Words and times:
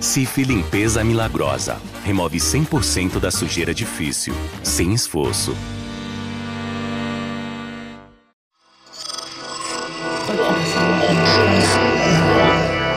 Cif 0.00 0.42
Limpeza 0.44 1.02
Milagrosa. 1.02 1.78
Remove 2.04 2.38
100% 2.38 3.18
da 3.18 3.30
sujeira 3.30 3.74
difícil, 3.74 4.34
sem 4.62 4.92
esforço. 4.92 5.56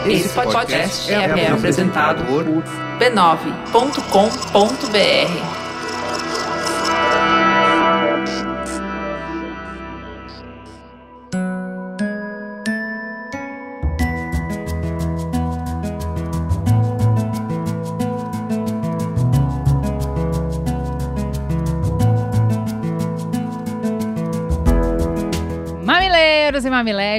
Esse 0.08 0.30
podcast 0.30 1.12
é, 1.12 1.16
é 1.16 1.52
apresentado 1.52 2.26
por 2.26 2.44
b9.com.br. 3.00 4.00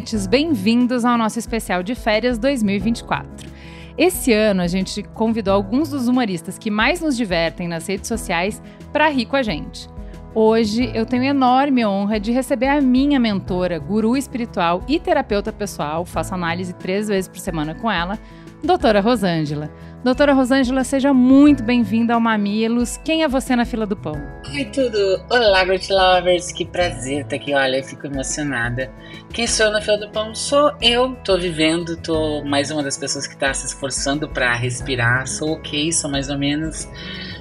mamiletes, 0.01 0.27
bem-vindos 0.27 1.05
ao 1.05 1.19
nosso 1.19 1.39
especial 1.39 1.83
de 1.83 1.95
férias 1.95 2.39
2024. 2.39 3.51
Esse 3.99 4.33
ano 4.33 4.63
a 4.63 4.67
gente 4.67 5.03
convidou 5.03 5.53
alguns 5.53 5.91
dos 5.91 6.09
humoristas 6.09 6.57
que 6.59 6.71
mais 6.71 7.03
nos 7.03 7.17
divertem 7.17 7.69
nas 7.69 7.87
redes 7.87 8.09
sociais 8.09 8.63
para 8.93 9.11
rir 9.11 9.27
com 9.27 9.37
a 9.37 9.43
gente. 9.43 9.89
Hoje 10.35 10.91
eu 10.95 11.05
tenho 11.05 11.25
enorme 11.25 11.85
honra 11.85 12.19
de 12.19 12.33
receber 12.33 12.69
a 12.69 12.81
minha 12.81 13.21
mentora, 13.21 13.79
guru 13.79 14.17
espiritual 14.17 14.83
e 14.89 14.99
terapeuta 14.99 15.53
pessoal, 15.53 16.07
faço 16.07 16.35
análise 16.35 16.73
três 16.73 17.09
vezes 17.09 17.29
por 17.29 17.39
semana 17.39 17.75
com 17.75 17.91
ela, 17.91 18.19
doutora 18.62 19.00
Rosângela. 19.00 19.70
Doutora 20.02 20.32
Rosângela, 20.32 20.82
seja 20.82 21.12
muito 21.12 21.62
bem-vinda 21.62 22.14
ao 22.14 22.20
Mamilos. 22.20 22.96
Quem 23.05 23.23
é 23.23 23.28
você 23.28 23.55
na 23.55 23.67
fila 23.67 23.86
do 23.86 23.97
pão? 23.97 24.14
Oi, 24.50 24.64
tudo. 24.67 25.22
Olá, 25.30 25.62
Great 25.64 25.92
Lovers. 25.92 26.52
Que 26.52 26.64
prazer 26.64 27.22
estar 27.22 27.36
aqui. 27.36 27.52
Olha, 27.52 27.78
eu 27.78 27.84
fico 27.84 28.06
emocionada. 28.06 28.91
Quem 29.33 29.47
sou 29.47 29.67
eu 29.67 29.72
na 29.72 29.80
fila 29.80 29.98
do 29.98 30.08
pão? 30.11 30.34
Sou 30.34 30.72
eu. 30.80 31.14
Tô 31.17 31.36
vivendo, 31.36 31.97
tô 31.98 32.42
mais 32.44 32.70
uma 32.70 32.83
das 32.83 32.97
pessoas 32.97 33.27
que 33.27 33.34
está 33.34 33.52
se 33.52 33.67
esforçando 33.67 34.28
para 34.28 34.55
respirar. 34.55 35.27
Sou 35.27 35.52
ok, 35.52 35.92
sou 35.92 36.11
mais 36.11 36.30
ou 36.30 36.39
menos. 36.39 36.89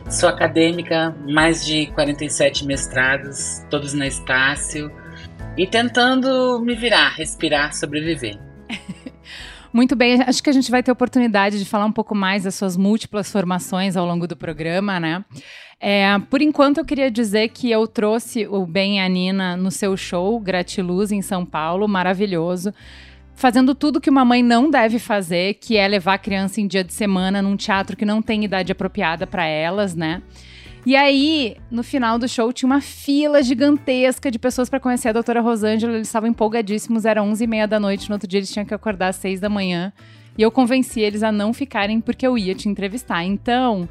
Sou 0.10 0.28
acadêmica, 0.28 1.16
mais 1.30 1.66
de 1.66 1.86
47 1.94 2.66
mestrados, 2.66 3.64
todos 3.70 3.94
na 3.94 4.08
Estácio. 4.08 4.92
E 5.58 5.66
tentando 5.68 6.60
me 6.60 6.76
virar, 6.76 7.10
respirar, 7.10 7.74
sobreviver. 7.74 8.38
Muito 9.72 9.96
bem, 9.96 10.22
acho 10.22 10.42
que 10.42 10.50
a 10.50 10.54
gente 10.54 10.72
vai 10.72 10.82
ter 10.82 10.92
oportunidade 10.92 11.60
de 11.60 11.66
falar 11.66 11.86
um 11.86 11.92
pouco 11.92 12.16
mais 12.16 12.44
das 12.44 12.56
suas 12.56 12.76
múltiplas 12.76 13.32
formações 13.32 13.96
ao 13.96 14.06
longo 14.06 14.28
do 14.28 14.36
programa, 14.36 15.00
né? 15.00 15.24
É, 15.80 16.18
por 16.30 16.42
enquanto, 16.42 16.80
eu 16.80 16.86
queria 16.86 17.10
dizer 17.10 17.50
que 17.50 17.70
eu 17.70 17.88
trouxe 17.88 18.48
o 18.48 18.66
Ben 18.66 18.98
e 18.98 19.00
a 19.00 19.08
Nina 19.08 19.56
no 19.56 19.70
seu 19.72 19.96
show, 19.96 20.40
Gratiluz, 20.40 21.12
em 21.12 21.22
São 21.22 21.46
Paulo, 21.46 21.88
maravilhoso. 21.88 22.74
Fazendo 23.36 23.74
tudo 23.74 24.02
que 24.02 24.10
uma 24.10 24.26
mãe 24.26 24.44
não 24.44 24.70
deve 24.70 25.00
fazer, 25.00 25.54
que 25.54 25.78
é 25.78 25.88
levar 25.88 26.16
a 26.16 26.18
criança 26.18 26.60
em 26.60 26.68
dia 26.68 26.84
de 26.84 26.92
semana 26.92 27.42
num 27.42 27.56
teatro 27.56 27.96
que 27.96 28.04
não 28.04 28.22
tem 28.22 28.44
idade 28.44 28.72
apropriada 28.72 29.26
para 29.26 29.46
elas, 29.46 29.96
né? 29.96 30.22
E 30.86 30.96
aí, 30.96 31.58
no 31.70 31.84
final 31.84 32.18
do 32.18 32.28
show, 32.28 32.52
tinha 32.54 32.68
uma 32.68 32.82
fila 32.82 33.44
gigantesca 33.44 34.32
de 34.32 34.40
pessoas 34.40 34.70
para 34.70 34.80
conhecer 34.80 35.10
a 35.10 35.14
doutora 35.14 35.42
Rosângela. 35.42 35.94
Eles 35.94 36.08
estavam 36.08 36.30
empolgadíssimos, 36.30 37.06
era 37.06 37.22
11 37.22 37.44
e 37.44 37.48
meia 37.48 37.68
da 37.68 37.80
noite. 37.80 38.10
No 38.10 38.16
outro 38.16 38.28
dia, 38.28 38.40
eles 38.40 38.52
tinham 38.52 38.66
que 38.66 38.74
acordar 38.74 39.10
às 39.10 39.18
6 39.18 39.40
da 39.40 39.50
manhã. 39.50 39.92
E 40.38 40.42
eu 40.42 40.50
convenci 40.50 41.02
eles 41.02 41.22
a 41.22 41.32
não 41.32 41.54
ficarem 41.54 42.00
porque 42.00 42.26
eu 42.26 42.38
ia 42.38 42.56
te 42.56 42.70
entrevistar. 42.70 43.24
Então, 43.24 43.90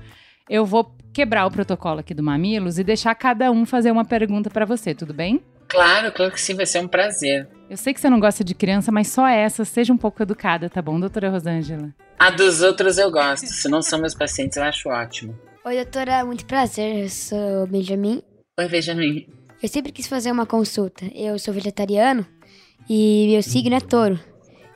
eu 0.48 0.64
vou 0.64 0.94
quebrar 1.12 1.46
o 1.46 1.50
protocolo 1.50 2.00
aqui 2.00 2.14
do 2.14 2.22
Mamilos 2.22 2.78
e 2.78 2.84
deixar 2.84 3.14
cada 3.14 3.50
um 3.50 3.66
fazer 3.66 3.90
uma 3.90 4.04
pergunta 4.04 4.48
para 4.48 4.64
você, 4.64 4.94
tudo 4.94 5.12
bem? 5.12 5.42
Claro, 5.68 6.10
claro 6.10 6.32
que 6.32 6.40
sim, 6.40 6.54
vai 6.54 6.64
ser 6.64 6.78
um 6.80 6.88
prazer. 6.88 7.46
Eu 7.68 7.76
sei 7.76 7.92
que 7.92 8.00
você 8.00 8.08
não 8.08 8.18
gosta 8.18 8.42
de 8.42 8.54
criança, 8.54 8.90
mas 8.90 9.08
só 9.08 9.28
essa, 9.28 9.64
seja 9.64 9.92
um 9.92 9.98
pouco 9.98 10.22
educada, 10.22 10.70
tá 10.70 10.80
bom, 10.80 10.98
doutora 10.98 11.28
Rosângela? 11.28 11.90
A 12.18 12.30
dos 12.30 12.62
outros 12.62 12.96
eu 12.96 13.10
gosto. 13.10 13.46
Se 13.46 13.68
não 13.68 13.82
são 13.82 14.00
meus 14.00 14.14
pacientes, 14.14 14.56
eu 14.56 14.62
acho 14.62 14.88
ótimo. 14.88 15.38
Oi, 15.68 15.74
doutora, 15.76 16.24
muito 16.24 16.46
prazer. 16.46 17.02
Eu 17.04 17.08
sou 17.10 17.66
Benjamin. 17.66 18.22
Oi, 18.58 18.68
Benjamin. 18.68 19.26
Eu 19.62 19.68
sempre 19.68 19.92
quis 19.92 20.06
fazer 20.06 20.32
uma 20.32 20.46
consulta. 20.46 21.04
Eu 21.14 21.38
sou 21.38 21.52
vegetariano 21.52 22.26
e 22.88 23.26
meu 23.32 23.42
signo 23.42 23.76
é 23.76 23.80
touro. 23.80 24.18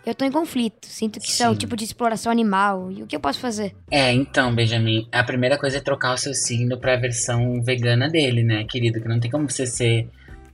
Eu 0.04 0.14
tô 0.14 0.26
em 0.26 0.30
conflito. 0.30 0.86
Sinto 0.86 1.18
que 1.18 1.28
isso 1.28 1.42
é 1.42 1.48
um 1.48 1.54
tipo 1.54 1.74
de 1.76 1.84
exploração 1.84 2.30
animal. 2.30 2.92
E 2.92 3.02
o 3.02 3.06
que 3.06 3.16
eu 3.16 3.20
posso 3.20 3.40
fazer? 3.40 3.74
É, 3.90 4.12
então, 4.12 4.54
Benjamin, 4.54 5.08
a 5.10 5.24
primeira 5.24 5.56
coisa 5.56 5.78
é 5.78 5.80
trocar 5.80 6.12
o 6.12 6.18
seu 6.18 6.34
signo 6.34 6.78
pra 6.78 6.96
versão 6.96 7.62
vegana 7.62 8.10
dele, 8.10 8.42
né, 8.42 8.64
querido? 8.68 9.00
Que 9.00 9.08
não 9.08 9.18
tem 9.18 9.30
como 9.30 9.48
você 9.48 9.66
ser. 9.66 10.10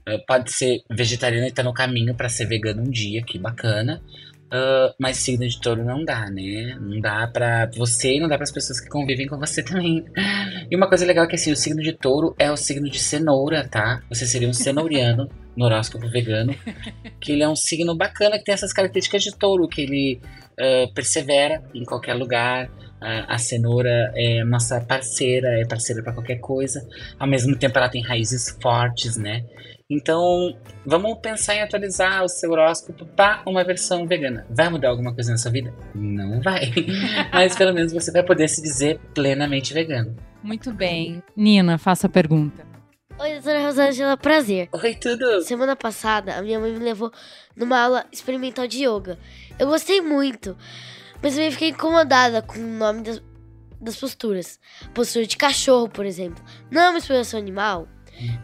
eh, 0.07 0.19
Pode 0.25 0.53
ser 0.53 0.83
vegetariano 0.89 1.47
e 1.47 1.51
tá 1.51 1.63
no 1.63 1.73
caminho 1.73 2.15
pra 2.15 2.29
ser 2.29 2.45
vegano 2.45 2.81
um 2.83 2.89
dia, 2.89 3.21
que 3.23 3.37
bacana. 3.37 4.01
Ah, 4.51 4.93
mas 4.99 5.17
signo 5.17 5.47
de 5.47 5.59
touro 5.59 5.83
não 5.83 6.03
dá, 6.03 6.29
né? 6.29 6.77
Não 6.79 6.99
dá 6.99 7.27
pra 7.27 7.69
você 7.75 8.15
e 8.15 8.19
não 8.19 8.27
dá 8.27 8.37
pras 8.37 8.51
pessoas 8.51 8.79
que 8.79 8.89
convivem 8.89 9.27
com 9.27 9.37
você 9.37 9.61
também. 9.63 10.03
E 10.69 10.75
uma 10.75 10.87
coisa 10.87 11.05
legal 11.05 11.25
é 11.25 11.27
que 11.27 11.35
assim, 11.35 11.51
o 11.51 11.55
signo 11.55 11.81
de 11.81 11.93
touro 11.93 12.35
é 12.37 12.51
o 12.51 12.57
signo 12.57 12.89
de 12.89 12.99
cenoura, 12.99 13.67
tá? 13.67 14.01
Você 14.09 14.25
seria 14.25 14.49
um 14.49 14.53
cenouriano 14.53 15.29
no 15.55 15.65
horóscopo 15.65 16.09
vegano. 16.09 16.55
Que 17.19 17.33
ele 17.33 17.43
é 17.43 17.49
um 17.49 17.55
signo 17.55 17.95
bacana 17.95 18.37
que 18.37 18.45
tem 18.45 18.53
essas 18.53 18.73
características 18.73 19.23
de 19.23 19.35
touro, 19.37 19.67
que 19.67 19.81
ele 19.81 20.21
ah, 20.59 20.87
persevera 20.93 21.63
em 21.73 21.83
qualquer 21.83 22.15
lugar. 22.15 22.69
Ah, 23.01 23.35
a 23.35 23.37
cenoura 23.37 24.11
é 24.15 24.43
nossa 24.43 24.81
parceira, 24.81 25.59
é 25.59 25.65
parceira 25.65 26.01
pra 26.03 26.13
qualquer 26.13 26.39
coisa. 26.39 26.85
Ao 27.19 27.27
mesmo 27.27 27.55
tempo, 27.55 27.77
ela 27.77 27.89
tem 27.89 28.01
raízes 28.01 28.57
fortes, 28.61 29.15
né? 29.15 29.45
Então, 29.91 30.55
vamos 30.85 31.17
pensar 31.17 31.55
em 31.55 31.63
atualizar 31.63 32.23
o 32.23 32.29
seu 32.29 32.51
horóscopo 32.51 33.07
para 33.07 33.41
uma 33.47 33.63
versão 33.63 34.05
vegana. 34.05 34.45
Vai 34.47 34.69
mudar 34.69 34.89
alguma 34.89 35.15
coisa 35.15 35.31
na 35.31 35.37
sua 35.39 35.49
vida? 35.49 35.73
Não 35.95 36.39
vai. 36.43 36.71
Mas 37.33 37.55
pelo 37.55 37.73
menos 37.73 37.91
você 37.91 38.11
vai 38.11 38.21
poder 38.21 38.47
se 38.47 38.61
dizer 38.61 38.99
plenamente 39.15 39.73
vegano. 39.73 40.15
Muito 40.43 40.71
bem. 40.71 41.23
Nina, 41.35 41.79
faça 41.79 42.05
a 42.05 42.09
pergunta. 42.09 42.63
Oi, 43.17 43.33
doutora 43.33 43.63
Rosângela, 43.63 44.15
prazer. 44.15 44.69
Oi, 44.71 44.93
tudo! 44.93 45.41
Semana 45.41 45.75
passada, 45.75 46.35
a 46.35 46.41
minha 46.43 46.59
mãe 46.59 46.71
me 46.71 46.79
levou 46.79 47.11
numa 47.55 47.81
aula 47.81 48.05
experimental 48.11 48.67
de 48.67 48.85
yoga. 48.85 49.17
Eu 49.57 49.65
gostei 49.65 50.01
muito, 50.01 50.55
mas 51.19 51.33
também 51.33 51.49
fiquei 51.49 51.69
incomodada 51.69 52.43
com 52.43 52.59
o 52.59 52.77
nome 52.77 53.01
das, 53.01 53.23
das 53.81 53.95
posturas. 53.95 54.59
Postura 54.93 55.25
de 55.25 55.35
cachorro, 55.35 55.89
por 55.89 56.05
exemplo. 56.05 56.43
Não 56.69 56.79
é 56.79 56.89
uma 56.89 56.99
exploração 56.99 57.39
animal? 57.39 57.87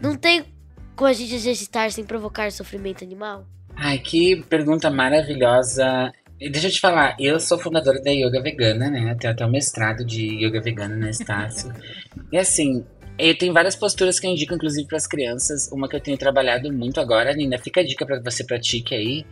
Não 0.02 0.16
tem 0.16 0.55
como 0.96 1.08
a 1.08 1.12
gente 1.12 1.34
exercitar 1.34 1.92
sem 1.92 2.04
provocar 2.04 2.50
sofrimento 2.50 3.04
animal? 3.04 3.46
Ai, 3.76 3.98
que 3.98 4.42
pergunta 4.48 4.90
maravilhosa. 4.90 6.10
E 6.40 6.48
Deixa 6.50 6.68
eu 6.68 6.72
te 6.72 6.80
falar, 6.80 7.14
eu 7.20 7.38
sou 7.38 7.58
fundadora 7.58 8.00
da 8.02 8.10
Yoga 8.10 8.42
Vegana, 8.42 8.90
né? 8.90 9.14
Tenho 9.20 9.32
até 9.32 9.44
o 9.44 9.50
mestrado 9.50 10.04
de 10.04 10.44
Yoga 10.44 10.60
Vegana 10.60 10.96
na 10.96 11.10
Estácio. 11.10 11.72
e 12.32 12.38
assim, 12.38 12.84
eu 13.18 13.36
tenho 13.36 13.52
várias 13.52 13.76
posturas 13.76 14.18
que 14.18 14.26
eu 14.26 14.30
indico, 14.30 14.54
inclusive, 14.54 14.86
para 14.88 14.96
as 14.96 15.06
crianças. 15.06 15.70
Uma 15.70 15.88
que 15.88 15.96
eu 15.96 16.00
tenho 16.00 16.16
trabalhado 16.16 16.72
muito 16.72 17.00
agora, 17.00 17.32
Nina, 17.34 17.58
fica 17.58 17.80
a 17.80 17.84
dica 17.84 18.04
para 18.04 18.18
que 18.18 18.24
você 18.24 18.44
pratique 18.44 18.94
aí. 18.94 19.24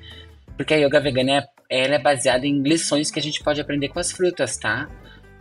Porque 0.56 0.74
a 0.74 0.76
Yoga 0.76 1.00
Vegana 1.00 1.32
é, 1.70 1.84
ela 1.84 1.94
é 1.94 1.98
baseada 1.98 2.46
em 2.46 2.62
lições 2.62 3.10
que 3.10 3.18
a 3.18 3.22
gente 3.22 3.42
pode 3.42 3.60
aprender 3.60 3.88
com 3.88 3.98
as 3.98 4.12
frutas, 4.12 4.56
tá? 4.56 4.88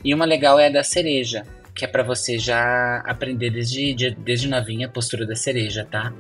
E 0.03 0.13
uma 0.13 0.25
legal 0.25 0.59
é 0.59 0.67
a 0.67 0.72
da 0.72 0.84
cereja, 0.84 1.45
que 1.75 1.85
é 1.85 1.88
para 1.88 2.03
você 2.03 2.38
já 2.38 2.97
aprender 3.06 3.50
desde, 3.50 3.94
de- 3.94 4.16
desde 4.16 4.47
novinha 4.47 4.88
a 4.88 4.91
postura 4.91 5.25
da 5.25 5.35
cereja, 5.35 5.85
tá? 5.89 6.13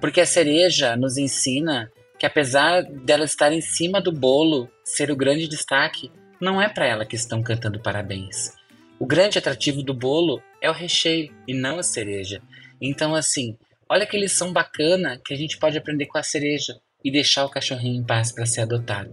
Porque 0.00 0.20
a 0.20 0.26
cereja 0.26 0.96
nos 0.96 1.16
ensina 1.16 1.90
que 2.18 2.26
apesar 2.26 2.82
dela 2.82 3.24
estar 3.24 3.52
em 3.52 3.60
cima 3.60 4.00
do 4.00 4.12
bolo, 4.12 4.68
ser 4.84 5.10
o 5.10 5.16
grande 5.16 5.48
destaque, 5.48 6.10
não 6.40 6.60
é 6.60 6.68
para 6.68 6.86
ela 6.86 7.06
que 7.06 7.16
estão 7.16 7.42
cantando 7.42 7.80
parabéns. 7.80 8.52
O 8.98 9.06
grande 9.06 9.38
atrativo 9.38 9.82
do 9.82 9.94
bolo 9.94 10.42
é 10.60 10.70
o 10.70 10.74
recheio 10.74 11.32
e 11.46 11.54
não 11.54 11.78
a 11.78 11.82
cereja. 11.82 12.40
Então, 12.80 13.14
assim, 13.14 13.56
olha 13.88 14.06
que 14.06 14.18
lição 14.18 14.52
bacana 14.52 15.20
que 15.24 15.34
a 15.34 15.36
gente 15.36 15.58
pode 15.58 15.76
aprender 15.76 16.06
com 16.06 16.18
a 16.18 16.22
cereja 16.22 16.76
e 17.04 17.10
deixar 17.10 17.44
o 17.44 17.50
cachorrinho 17.50 18.00
em 18.00 18.04
paz 18.04 18.32
para 18.32 18.46
ser 18.46 18.62
adotado. 18.62 19.10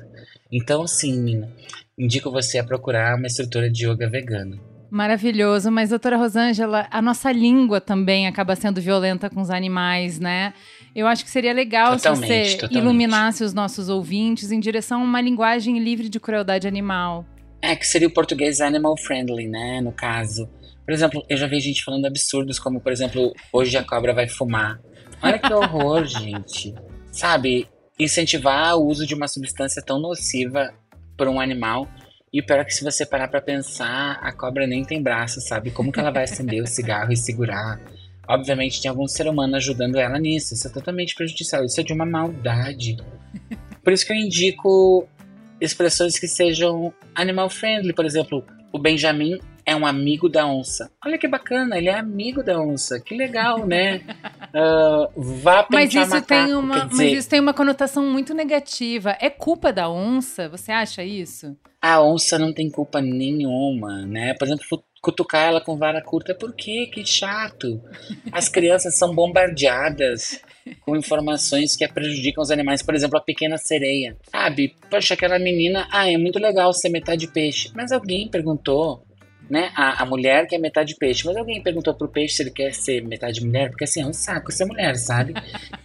Então, 0.51 0.85
sim, 0.87 1.19
Nina, 1.21 1.51
indico 1.97 2.31
você 2.31 2.57
a 2.59 2.63
procurar 2.63 3.15
uma 3.17 3.27
instrutora 3.27 3.69
de 3.69 3.87
yoga 3.87 4.09
vegana. 4.09 4.57
Maravilhoso, 4.91 5.71
mas 5.71 5.89
doutora 5.89 6.17
Rosângela, 6.17 6.85
a 6.91 7.01
nossa 7.01 7.31
língua 7.31 7.79
também 7.79 8.27
acaba 8.27 8.57
sendo 8.57 8.81
violenta 8.81 9.29
com 9.29 9.39
os 9.39 9.49
animais, 9.49 10.19
né? 10.19 10.53
Eu 10.93 11.07
acho 11.07 11.23
que 11.23 11.31
seria 11.31 11.53
legal 11.53 11.97
se 11.97 12.03
Totalmente, 12.03 12.27
você 12.27 12.57
totalmente. 12.57 12.77
iluminasse 12.77 13.41
os 13.41 13.53
nossos 13.53 13.87
ouvintes 13.87 14.51
em 14.51 14.59
direção 14.59 14.99
a 14.99 15.03
uma 15.05 15.21
linguagem 15.21 15.79
livre 15.79 16.09
de 16.09 16.19
crueldade 16.19 16.67
animal. 16.67 17.25
É, 17.61 17.73
que 17.73 17.87
seria 17.87 18.09
o 18.09 18.11
português 18.11 18.59
animal 18.59 18.97
friendly, 18.97 19.47
né? 19.47 19.79
No 19.79 19.93
caso. 19.93 20.49
Por 20.85 20.93
exemplo, 20.93 21.23
eu 21.29 21.37
já 21.37 21.47
vi 21.47 21.61
gente 21.61 21.85
falando 21.85 22.05
absurdos, 22.05 22.59
como, 22.59 22.81
por 22.81 22.91
exemplo, 22.91 23.33
hoje 23.53 23.77
a 23.77 23.83
cobra 23.85 24.13
vai 24.13 24.27
fumar. 24.27 24.77
Olha 25.23 25.39
que 25.39 25.53
horror, 25.53 26.03
gente. 26.03 26.75
Sabe, 27.13 27.65
incentivar 27.97 28.75
o 28.75 28.85
uso 28.85 29.07
de 29.07 29.15
uma 29.15 29.29
substância 29.29 29.81
tão 29.81 30.01
nociva 30.01 30.73
por 31.15 31.29
um 31.29 31.39
animal 31.39 31.87
E 32.33 32.39
o 32.39 32.45
pior 32.45 32.59
é 32.59 32.63
que 32.63 32.73
se 32.73 32.83
você 32.83 33.05
parar 33.05 33.27
pra 33.27 33.41
pensar, 33.41 34.17
a 34.21 34.31
cobra 34.31 34.65
nem 34.65 34.85
tem 34.85 35.01
braço, 35.01 35.41
sabe? 35.41 35.69
Como 35.69 35.91
que 35.91 35.99
ela 35.99 36.11
vai 36.11 36.23
acender 36.23 36.63
o 36.63 36.67
cigarro 36.67 37.11
e 37.11 37.17
segurar? 37.17 37.81
Obviamente 38.25 38.81
tem 38.81 38.89
algum 38.89 39.05
ser 39.07 39.27
humano 39.27 39.57
ajudando 39.57 39.97
ela 39.97 40.17
nisso. 40.17 40.53
Isso 40.53 40.65
é 40.65 40.71
totalmente 40.71 41.13
prejudicial. 41.13 41.65
Isso 41.65 41.81
é 41.81 41.83
de 41.83 41.91
uma 41.91 42.05
maldade. 42.05 42.95
Por 43.83 43.91
isso 43.91 44.05
que 44.05 44.13
eu 44.13 44.15
indico 44.15 45.05
expressões 45.59 46.17
que 46.17 46.27
sejam 46.27 46.93
animal 47.13 47.49
friendly. 47.49 47.93
Por 47.93 48.05
exemplo, 48.05 48.45
o 48.71 48.79
Benjamin 48.79 49.37
é 49.65 49.75
um 49.75 49.85
amigo 49.85 50.29
da 50.29 50.47
onça. 50.47 50.89
Olha 51.05 51.17
que 51.17 51.27
bacana, 51.27 51.77
ele 51.77 51.89
é 51.89 51.99
amigo 51.99 52.41
da 52.41 52.59
onça. 52.61 52.99
Que 52.99 53.13
legal, 53.13 53.67
né? 53.67 54.01
Uh, 54.53 55.21
vá 55.41 55.67
Mas 55.69 55.93
isso, 55.93 56.09
macaco, 56.09 56.27
tem 56.27 56.53
uma, 56.53 56.75
quer 56.75 56.85
mas 56.85 56.89
dizer, 56.91 57.11
isso 57.11 57.29
tem 57.29 57.39
uma 57.41 57.53
conotação 57.53 58.05
muito 58.05 58.33
negativa. 58.33 59.17
É 59.19 59.29
culpa 59.29 59.73
da 59.73 59.89
onça? 59.89 60.47
Você 60.47 60.71
acha 60.71 61.03
isso? 61.03 61.57
A 61.81 62.01
onça 62.03 62.37
não 62.37 62.53
tem 62.53 62.69
culpa 62.69 63.01
nenhuma, 63.01 64.05
né? 64.05 64.35
Por 64.35 64.47
exemplo, 64.47 64.83
cutucar 65.01 65.47
ela 65.47 65.59
com 65.59 65.77
vara 65.77 66.01
curta, 66.01 66.35
por 66.35 66.53
quê? 66.53 66.87
Que 66.93 67.03
chato. 67.05 67.81
As 68.31 68.47
crianças 68.47 68.95
são 68.97 69.15
bombardeadas 69.15 70.39
com 70.81 70.95
informações 70.95 71.75
que 71.75 71.87
prejudicam 71.87 72.41
os 72.43 72.51
animais. 72.51 72.83
Por 72.83 72.93
exemplo, 72.93 73.17
a 73.17 73.23
pequena 73.23 73.57
sereia. 73.57 74.15
Sabe? 74.29 74.75
Poxa, 74.89 75.15
aquela 75.15 75.39
menina, 75.39 75.87
ah, 75.91 76.09
é 76.09 76.17
muito 76.17 76.37
legal 76.37 76.71
ser 76.71 76.89
metade 76.89 77.27
peixe. 77.27 77.71
Mas 77.73 77.91
alguém 77.91 78.29
perguntou, 78.29 79.03
né? 79.51 79.69
A, 79.75 80.03
a 80.03 80.05
mulher 80.05 80.47
que 80.47 80.55
é 80.55 80.57
metade 80.57 80.95
peixe. 80.95 81.25
Mas 81.25 81.35
alguém 81.35 81.61
perguntou 81.61 81.93
pro 81.93 82.07
peixe 82.07 82.35
se 82.35 82.43
ele 82.43 82.51
quer 82.51 82.73
ser 82.73 83.03
metade 83.03 83.45
mulher? 83.45 83.69
Porque 83.69 83.83
assim, 83.83 84.01
é 84.01 84.05
um 84.05 84.13
saco 84.13 84.49
ser 84.49 84.63
mulher, 84.63 84.95
sabe? 84.95 85.33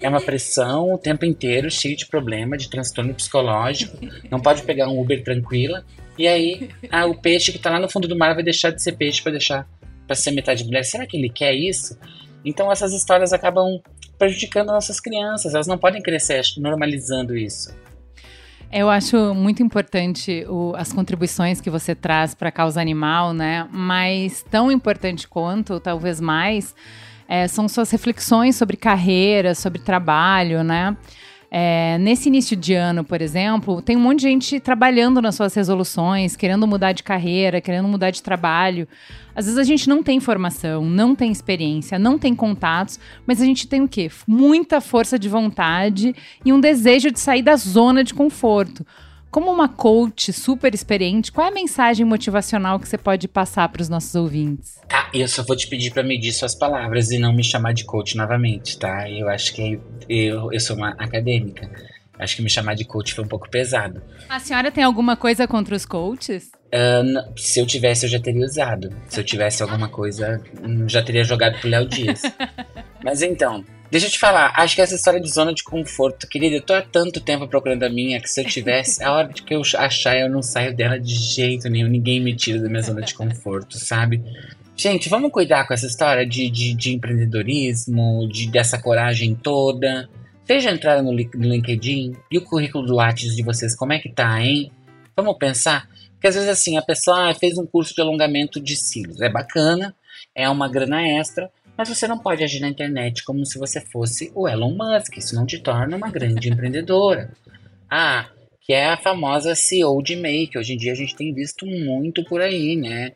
É 0.00 0.08
uma 0.08 0.20
pressão 0.20 0.94
o 0.94 0.98
tempo 0.98 1.24
inteiro, 1.24 1.68
cheio 1.68 1.96
de 1.96 2.06
problema, 2.06 2.56
de 2.56 2.70
transtorno 2.70 3.12
psicológico. 3.12 3.98
Não 4.30 4.38
pode 4.38 4.62
pegar 4.62 4.88
um 4.88 5.00
Uber 5.00 5.20
tranquila. 5.24 5.84
E 6.16 6.28
aí, 6.28 6.70
ah, 6.90 7.06
o 7.06 7.20
peixe 7.20 7.50
que 7.50 7.58
tá 7.58 7.70
lá 7.70 7.80
no 7.80 7.90
fundo 7.90 8.06
do 8.06 8.16
mar 8.16 8.34
vai 8.34 8.44
deixar 8.44 8.70
de 8.70 8.80
ser 8.80 8.92
peixe 8.92 9.20
para 9.20 9.32
deixar 9.32 9.68
para 10.06 10.14
ser 10.14 10.30
metade 10.30 10.64
mulher. 10.64 10.84
Será 10.84 11.04
que 11.04 11.16
ele 11.16 11.28
quer 11.28 11.52
isso? 11.52 11.98
Então 12.44 12.70
essas 12.70 12.92
histórias 12.94 13.32
acabam 13.32 13.80
prejudicando 14.16 14.68
nossas 14.68 15.00
crianças. 15.00 15.54
Elas 15.54 15.66
não 15.66 15.76
podem 15.76 16.00
crescer 16.00 16.42
normalizando 16.58 17.36
isso. 17.36 17.74
Eu 18.72 18.90
acho 18.90 19.32
muito 19.34 19.62
importante 19.62 20.44
o- 20.48 20.74
as 20.76 20.92
contribuições 20.92 21.60
que 21.60 21.70
você 21.70 21.94
traz 21.94 22.34
para 22.34 22.48
a 22.48 22.52
causa 22.52 22.80
animal, 22.80 23.32
né? 23.32 23.66
Mas 23.72 24.42
tão 24.50 24.70
importante 24.70 25.28
quanto, 25.28 25.78
talvez 25.80 26.20
mais, 26.20 26.74
é, 27.28 27.46
são 27.48 27.68
suas 27.68 27.90
reflexões 27.90 28.56
sobre 28.56 28.76
carreira, 28.76 29.54
sobre 29.54 29.80
trabalho, 29.80 30.62
né? 30.64 30.96
É, 31.50 31.96
nesse 31.98 32.28
início 32.28 32.56
de 32.56 32.74
ano, 32.74 33.04
por 33.04 33.22
exemplo, 33.22 33.80
tem 33.80 33.96
um 33.96 34.00
monte 34.00 34.20
de 34.20 34.22
gente 34.24 34.60
trabalhando 34.60 35.22
nas 35.22 35.34
suas 35.34 35.54
resoluções, 35.54 36.34
querendo 36.34 36.66
mudar 36.66 36.92
de 36.92 37.02
carreira, 37.02 37.60
querendo 37.60 37.88
mudar 37.88 38.10
de 38.10 38.22
trabalho. 38.22 38.88
Às 39.34 39.44
vezes 39.44 39.58
a 39.58 39.64
gente 39.64 39.88
não 39.88 40.02
tem 40.02 40.18
formação, 40.18 40.84
não 40.84 41.14
tem 41.14 41.30
experiência, 41.30 41.98
não 41.98 42.18
tem 42.18 42.34
contatos, 42.34 42.98
mas 43.26 43.40
a 43.40 43.44
gente 43.44 43.68
tem 43.68 43.82
o 43.82 43.88
quê? 43.88 44.10
Muita 44.26 44.80
força 44.80 45.18
de 45.18 45.28
vontade 45.28 46.14
e 46.44 46.52
um 46.52 46.60
desejo 46.60 47.10
de 47.10 47.20
sair 47.20 47.42
da 47.42 47.56
zona 47.56 48.02
de 48.02 48.14
conforto. 48.14 48.84
Como 49.36 49.50
uma 49.52 49.68
coach 49.68 50.32
super 50.32 50.72
experiente, 50.74 51.30
qual 51.30 51.46
é 51.46 51.50
a 51.50 51.52
mensagem 51.52 52.06
motivacional 52.06 52.80
que 52.80 52.88
você 52.88 52.96
pode 52.96 53.28
passar 53.28 53.68
para 53.68 53.82
os 53.82 53.88
nossos 53.90 54.14
ouvintes? 54.14 54.76
Tá, 54.88 55.10
eu 55.12 55.28
só 55.28 55.42
vou 55.42 55.54
te 55.54 55.68
pedir 55.68 55.90
para 55.92 56.02
medir 56.02 56.32
suas 56.32 56.54
palavras 56.54 57.10
e 57.10 57.18
não 57.18 57.34
me 57.34 57.44
chamar 57.44 57.74
de 57.74 57.84
coach 57.84 58.16
novamente, 58.16 58.78
tá? 58.78 59.10
Eu 59.10 59.28
acho 59.28 59.52
que 59.52 59.78
eu, 60.08 60.50
eu 60.50 60.58
sou 60.58 60.74
uma 60.74 60.88
acadêmica. 60.92 61.70
Acho 62.18 62.36
que 62.36 62.42
me 62.42 62.48
chamar 62.48 62.76
de 62.76 62.86
coach 62.86 63.12
foi 63.12 63.24
um 63.24 63.28
pouco 63.28 63.46
pesado. 63.50 64.02
A 64.26 64.38
senhora 64.40 64.72
tem 64.72 64.82
alguma 64.82 65.18
coisa 65.18 65.46
contra 65.46 65.76
os 65.76 65.84
coaches? 65.84 66.50
N- 66.72 67.22
se 67.36 67.60
eu 67.60 67.66
tivesse, 67.66 68.06
eu 68.06 68.10
já 68.10 68.18
teria 68.18 68.42
usado. 68.42 68.88
Se 69.06 69.20
eu 69.20 69.24
tivesse 69.24 69.62
alguma 69.62 69.90
coisa, 69.90 70.42
hum, 70.62 70.88
já 70.88 71.02
teria 71.02 71.24
jogado 71.24 71.60
pro 71.60 71.68
Léo 71.68 71.86
Dias. 71.86 72.22
Mas 73.04 73.20
então, 73.20 73.62
deixa 73.90 74.06
eu 74.06 74.10
te 74.10 74.18
falar. 74.18 74.52
Acho 74.56 74.74
que 74.74 74.80
essa 74.80 74.94
história 74.94 75.20
de 75.20 75.28
zona 75.30 75.52
de 75.52 75.62
conforto, 75.62 76.26
querida, 76.28 76.56
eu 76.56 76.62
tô 76.62 76.74
há 76.74 76.82
tanto 76.82 77.20
tempo 77.20 77.46
procurando 77.48 77.82
a 77.82 77.88
minha 77.88 78.20
que 78.20 78.28
se 78.28 78.40
eu 78.40 78.44
tivesse, 78.44 79.02
a 79.02 79.12
hora 79.12 79.28
que 79.28 79.54
eu 79.54 79.62
achar, 79.76 80.18
eu 80.18 80.28
não 80.28 80.42
saio 80.42 80.74
dela 80.74 80.98
de 80.98 81.14
jeito 81.14 81.68
nenhum. 81.68 81.88
Ninguém 81.88 82.20
me 82.20 82.34
tira 82.34 82.60
da 82.60 82.68
minha 82.68 82.82
zona 82.82 83.02
de 83.02 83.14
conforto, 83.14 83.78
sabe? 83.78 84.22
Gente, 84.76 85.08
vamos 85.08 85.32
cuidar 85.32 85.66
com 85.66 85.72
essa 85.72 85.86
história 85.86 86.26
de, 86.26 86.50
de, 86.50 86.74
de 86.74 86.94
empreendedorismo, 86.94 88.28
de, 88.28 88.50
dessa 88.50 88.78
coragem 88.78 89.34
toda. 89.34 90.08
Vocês 90.44 90.62
já 90.62 90.70
entraram 90.70 91.02
no, 91.02 91.12
no 91.12 91.48
LinkedIn? 91.48 92.14
E 92.30 92.38
o 92.38 92.44
currículo 92.44 92.86
do 92.86 92.94
Lattes 92.94 93.34
de 93.34 93.42
vocês, 93.42 93.74
como 93.74 93.94
é 93.94 93.98
que 93.98 94.10
tá, 94.10 94.40
hein? 94.40 94.70
Vamos 95.16 95.38
pensar? 95.38 95.88
Porque 96.12 96.26
às 96.26 96.34
vezes 96.34 96.48
assim, 96.50 96.76
a 96.76 96.82
pessoa 96.82 97.30
ah, 97.30 97.34
fez 97.34 97.56
um 97.56 97.66
curso 97.66 97.94
de 97.94 98.02
alongamento 98.02 98.60
de 98.60 98.76
cílios. 98.76 99.20
É 99.20 99.28
bacana, 99.30 99.94
é 100.34 100.48
uma 100.48 100.68
grana 100.68 101.02
extra, 101.08 101.50
mas 101.76 101.88
você 101.88 102.06
não 102.08 102.18
pode 102.18 102.42
agir 102.42 102.60
na 102.60 102.68
internet 102.68 103.24
como 103.24 103.44
se 103.44 103.58
você 103.58 103.80
fosse 103.80 104.30
o 104.34 104.48
Elon 104.48 104.74
Musk. 104.74 105.16
Isso 105.16 105.34
não 105.34 105.46
te 105.46 105.58
torna 105.58 105.96
uma 105.96 106.10
grande 106.10 106.48
empreendedora. 106.50 107.30
Ah, 107.88 108.26
que 108.62 108.72
é 108.72 108.86
a 108.88 108.96
famosa 108.96 109.54
CEO 109.54 110.02
de 110.02 110.16
MEI, 110.16 110.48
que 110.48 110.58
hoje 110.58 110.74
em 110.74 110.76
dia 110.76 110.90
a 110.90 110.96
gente 110.96 111.14
tem 111.14 111.32
visto 111.32 111.64
muito 111.64 112.24
por 112.24 112.40
aí, 112.40 112.74
né? 112.74 113.12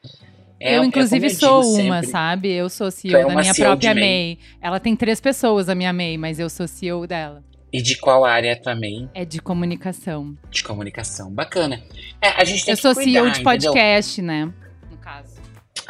É- 0.61 0.77
eu, 0.77 0.83
é 0.85 0.87
inclusive, 0.87 1.27
eu 1.27 1.31
sou 1.31 1.61
uma, 1.75 1.97
sempre, 1.97 2.07
sabe? 2.07 2.53
Eu 2.53 2.69
sou 2.69 2.87
Tu 2.89 3.09
é 3.09 3.11
CEO 3.11 3.27
da 3.27 3.35
minha 3.35 3.53
CEO 3.53 3.67
própria 3.67 3.93
de 3.93 4.01
MEI. 4.01 4.39
Ela 4.63 4.79
tem 4.79 4.95
três 4.95 5.21
pessoas, 5.21 5.69
a 5.69 5.75
minha 5.75 5.93
MEI, 5.93 6.17
mas 6.19 6.39
eu 6.39 6.49
sou 6.49 6.69
CEO 6.69 7.05
dela. 7.05 7.43
E 7.73 7.83
de 7.83 7.97
qual 7.97 8.25
área 8.25 8.55
também? 8.55 9.09
É 9.13 9.25
de 9.25 9.41
comunicação. 9.41 10.37
De 10.51 10.63
comunicação. 10.63 11.33
Bacana. 11.33 11.83
É, 12.23 12.29
a 12.41 12.45
gente 12.45 12.65
tem 12.65 12.73
Eu 12.73 12.77
que 12.77 12.83
sou 12.83 12.95
cuidar, 12.95 13.11
CEO 13.11 13.25
de 13.25 13.41
entendeu? 13.41 13.45
podcast, 13.73 14.23
né? 14.23 14.53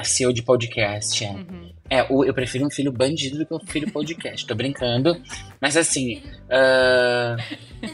CEO 0.04 0.32
de 0.32 0.42
podcast, 0.42 1.24
é. 1.24 1.30
Uhum. 1.30 1.70
É, 1.90 2.06
eu 2.08 2.32
prefiro 2.32 2.64
um 2.64 2.70
filho 2.70 2.92
bandido 2.92 3.38
do 3.38 3.44
que 3.44 3.52
um 3.52 3.66
filho 3.66 3.90
podcast. 3.90 4.46
Tô 4.46 4.54
brincando. 4.54 5.20
Mas 5.60 5.76
assim. 5.76 6.22
ah, 6.48 7.36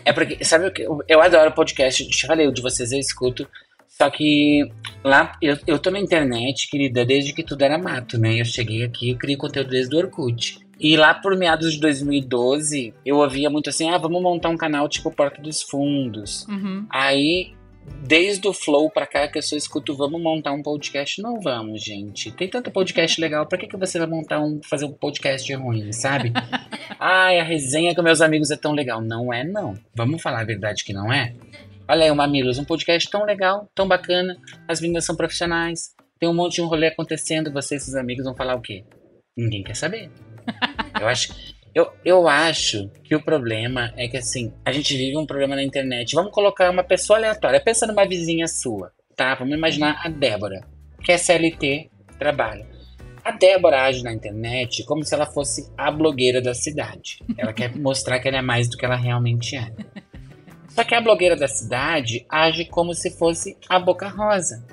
é 0.04 0.12
porque. 0.12 0.44
Sabe 0.44 0.66
o 0.66 0.72
que? 0.72 0.86
Eu, 1.08 1.22
adoro 1.22 1.52
podcast. 1.52 2.02
Eu 2.02 2.10
te 2.10 2.26
falei, 2.26 2.46
o 2.46 2.52
de 2.52 2.60
vocês 2.60 2.92
eu 2.92 2.98
escuto. 2.98 3.48
Só 3.88 4.10
que 4.10 4.70
lá, 5.02 5.32
eu, 5.40 5.56
eu 5.66 5.78
tô 5.78 5.90
na 5.90 5.98
internet, 5.98 6.68
querida, 6.68 7.06
desde 7.06 7.32
que 7.32 7.42
tudo 7.42 7.62
era 7.62 7.78
mato, 7.78 8.18
né? 8.18 8.38
Eu 8.38 8.44
cheguei 8.44 8.84
aqui, 8.84 9.10
eu 9.10 9.16
criei 9.16 9.38
conteúdo 9.38 9.70
desde 9.70 9.96
o 9.96 9.98
Orkut. 9.98 10.58
E 10.78 10.94
lá 10.94 11.14
por 11.14 11.34
meados 11.34 11.72
de 11.72 11.80
2012, 11.80 12.92
eu 13.06 13.16
ouvia 13.16 13.48
muito 13.48 13.70
assim: 13.70 13.88
ah, 13.88 13.96
vamos 13.96 14.20
montar 14.20 14.50
um 14.50 14.56
canal 14.56 14.86
tipo 14.90 15.10
Porta 15.10 15.40
dos 15.40 15.62
Fundos. 15.62 16.46
Uhum. 16.46 16.86
Aí, 16.90 17.54
desde 18.06 18.46
o 18.46 18.52
Flow 18.52 18.90
pra 18.90 19.06
cá 19.06 19.28
que 19.28 19.38
eu 19.38 19.42
só 19.42 19.56
escuto, 19.56 19.96
vamos 19.96 20.20
montar 20.20 20.52
um 20.52 20.62
podcast? 20.62 21.20
Não 21.20 21.40
vamos, 21.40 21.82
gente. 21.82 22.30
Tem 22.30 22.48
tanto 22.48 22.70
podcast 22.70 23.20
legal, 23.20 23.46
pra 23.46 23.58
que, 23.58 23.66
que 23.66 23.76
você 23.76 23.98
vai 23.98 24.08
montar 24.08 24.40
um, 24.40 24.60
fazer 24.62 24.84
um 24.84 24.92
podcast 24.92 25.52
ruim, 25.54 25.92
sabe? 25.92 26.32
Ai, 26.98 27.38
a 27.40 27.44
resenha 27.44 27.94
com 27.94 28.02
meus 28.02 28.20
amigos 28.20 28.50
é 28.50 28.56
tão 28.56 28.72
legal. 28.72 29.00
Não 29.00 29.32
é, 29.32 29.44
não. 29.44 29.74
Vamos 29.94 30.22
falar 30.22 30.40
a 30.40 30.44
verdade 30.44 30.84
que 30.84 30.92
não 30.92 31.12
é? 31.12 31.34
Olha 31.88 32.04
aí, 32.04 32.10
o 32.10 32.16
Mamilos, 32.16 32.58
um 32.58 32.64
podcast 32.64 33.08
tão 33.10 33.24
legal, 33.24 33.68
tão 33.74 33.86
bacana. 33.86 34.36
As 34.66 34.80
meninas 34.80 35.04
são 35.04 35.16
profissionais. 35.16 35.94
Tem 36.18 36.28
um 36.28 36.34
monte 36.34 36.56
de 36.56 36.62
um 36.62 36.66
rolê 36.66 36.88
acontecendo. 36.88 37.52
Você 37.52 37.76
e 37.76 37.80
seus 37.80 37.94
amigos 37.96 38.24
vão 38.24 38.34
falar 38.34 38.54
o 38.54 38.60
quê? 38.60 38.84
Ninguém 39.36 39.62
quer 39.62 39.76
saber. 39.76 40.10
Eu 41.00 41.06
acho, 41.06 41.34
eu, 41.76 41.92
eu 42.02 42.26
acho 42.26 42.88
que 43.04 43.14
o 43.14 43.22
problema 43.22 43.92
é 43.98 44.08
que, 44.08 44.16
assim, 44.16 44.50
a 44.64 44.72
gente 44.72 44.96
vive 44.96 45.14
um 45.14 45.26
problema 45.26 45.54
na 45.54 45.62
internet. 45.62 46.14
Vamos 46.14 46.32
colocar 46.32 46.70
uma 46.70 46.82
pessoa 46.82 47.18
aleatória. 47.18 47.60
Pensa 47.60 47.86
numa 47.86 48.08
vizinha 48.08 48.48
sua, 48.48 48.90
tá? 49.14 49.34
Vamos 49.34 49.54
imaginar 49.54 50.00
a 50.02 50.08
Débora, 50.08 50.66
que 51.04 51.12
é 51.12 51.18
CLT, 51.18 51.90
trabalha. 52.18 52.66
A 53.22 53.30
Débora 53.30 53.82
age 53.82 54.02
na 54.02 54.10
internet 54.10 54.84
como 54.86 55.04
se 55.04 55.14
ela 55.14 55.26
fosse 55.26 55.70
a 55.76 55.90
blogueira 55.90 56.40
da 56.40 56.54
cidade. 56.54 57.18
Ela 57.36 57.52
quer 57.52 57.68
mostrar 57.76 58.20
que 58.20 58.28
ela 58.28 58.38
é 58.38 58.42
mais 58.42 58.70
do 58.70 58.78
que 58.78 58.86
ela 58.86 58.96
realmente 58.96 59.54
é. 59.54 59.70
Só 60.70 60.82
que 60.82 60.94
a 60.94 61.00
blogueira 61.02 61.36
da 61.36 61.46
cidade 61.46 62.24
age 62.30 62.64
como 62.64 62.94
se 62.94 63.10
fosse 63.18 63.54
a 63.68 63.78
Boca 63.78 64.08
Rosa. 64.08 64.66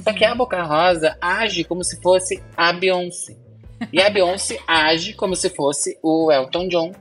Só 0.00 0.14
que 0.14 0.24
a 0.24 0.34
Boca 0.34 0.62
Rosa 0.62 1.14
age 1.20 1.64
como 1.64 1.84
se 1.84 2.00
fosse 2.00 2.42
a 2.56 2.72
Beyoncé. 2.72 3.47
E 3.92 4.00
a 4.00 4.10
Beyoncé 4.10 4.58
age 4.66 5.12
como 5.14 5.34
se 5.36 5.50
fosse 5.50 5.98
o 6.02 6.30
Elton 6.32 6.68
John. 6.68 6.92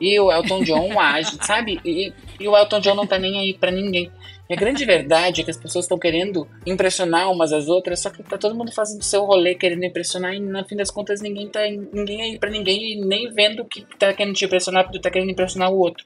E 0.00 0.18
o 0.18 0.30
Elton 0.30 0.62
John 0.64 0.98
age, 0.98 1.38
sabe? 1.40 1.80
E, 1.84 2.12
e 2.40 2.48
o 2.48 2.56
Elton 2.56 2.80
John 2.80 2.94
não 2.94 3.06
tá 3.06 3.18
nem 3.18 3.38
aí 3.38 3.54
pra 3.54 3.70
ninguém. 3.70 4.10
E 4.48 4.52
a 4.52 4.56
grande 4.56 4.84
verdade 4.84 5.40
é 5.40 5.44
que 5.44 5.50
as 5.50 5.56
pessoas 5.56 5.86
estão 5.86 5.98
querendo 5.98 6.46
impressionar 6.66 7.30
umas 7.30 7.52
às 7.52 7.68
outras, 7.68 8.00
só 8.00 8.10
que 8.10 8.22
tá 8.22 8.36
todo 8.36 8.54
mundo 8.54 8.72
fazendo 8.72 9.02
seu 9.02 9.24
rolê 9.24 9.54
querendo 9.54 9.84
impressionar 9.84 10.34
e 10.34 10.40
no 10.40 10.64
fim 10.66 10.76
das 10.76 10.90
contas 10.90 11.22
ninguém 11.22 11.48
tá 11.48 11.60
ninguém 11.92 12.20
aí 12.20 12.38
pra 12.38 12.50
ninguém 12.50 12.92
e 12.92 13.06
nem 13.06 13.32
vendo 13.32 13.64
que 13.64 13.86
tá 13.98 14.12
querendo 14.12 14.34
te 14.34 14.44
impressionar 14.44 14.84
porque 14.84 14.98
tu 14.98 15.02
tá 15.02 15.10
querendo 15.10 15.30
impressionar 15.30 15.70
o 15.70 15.78
outro. 15.78 16.04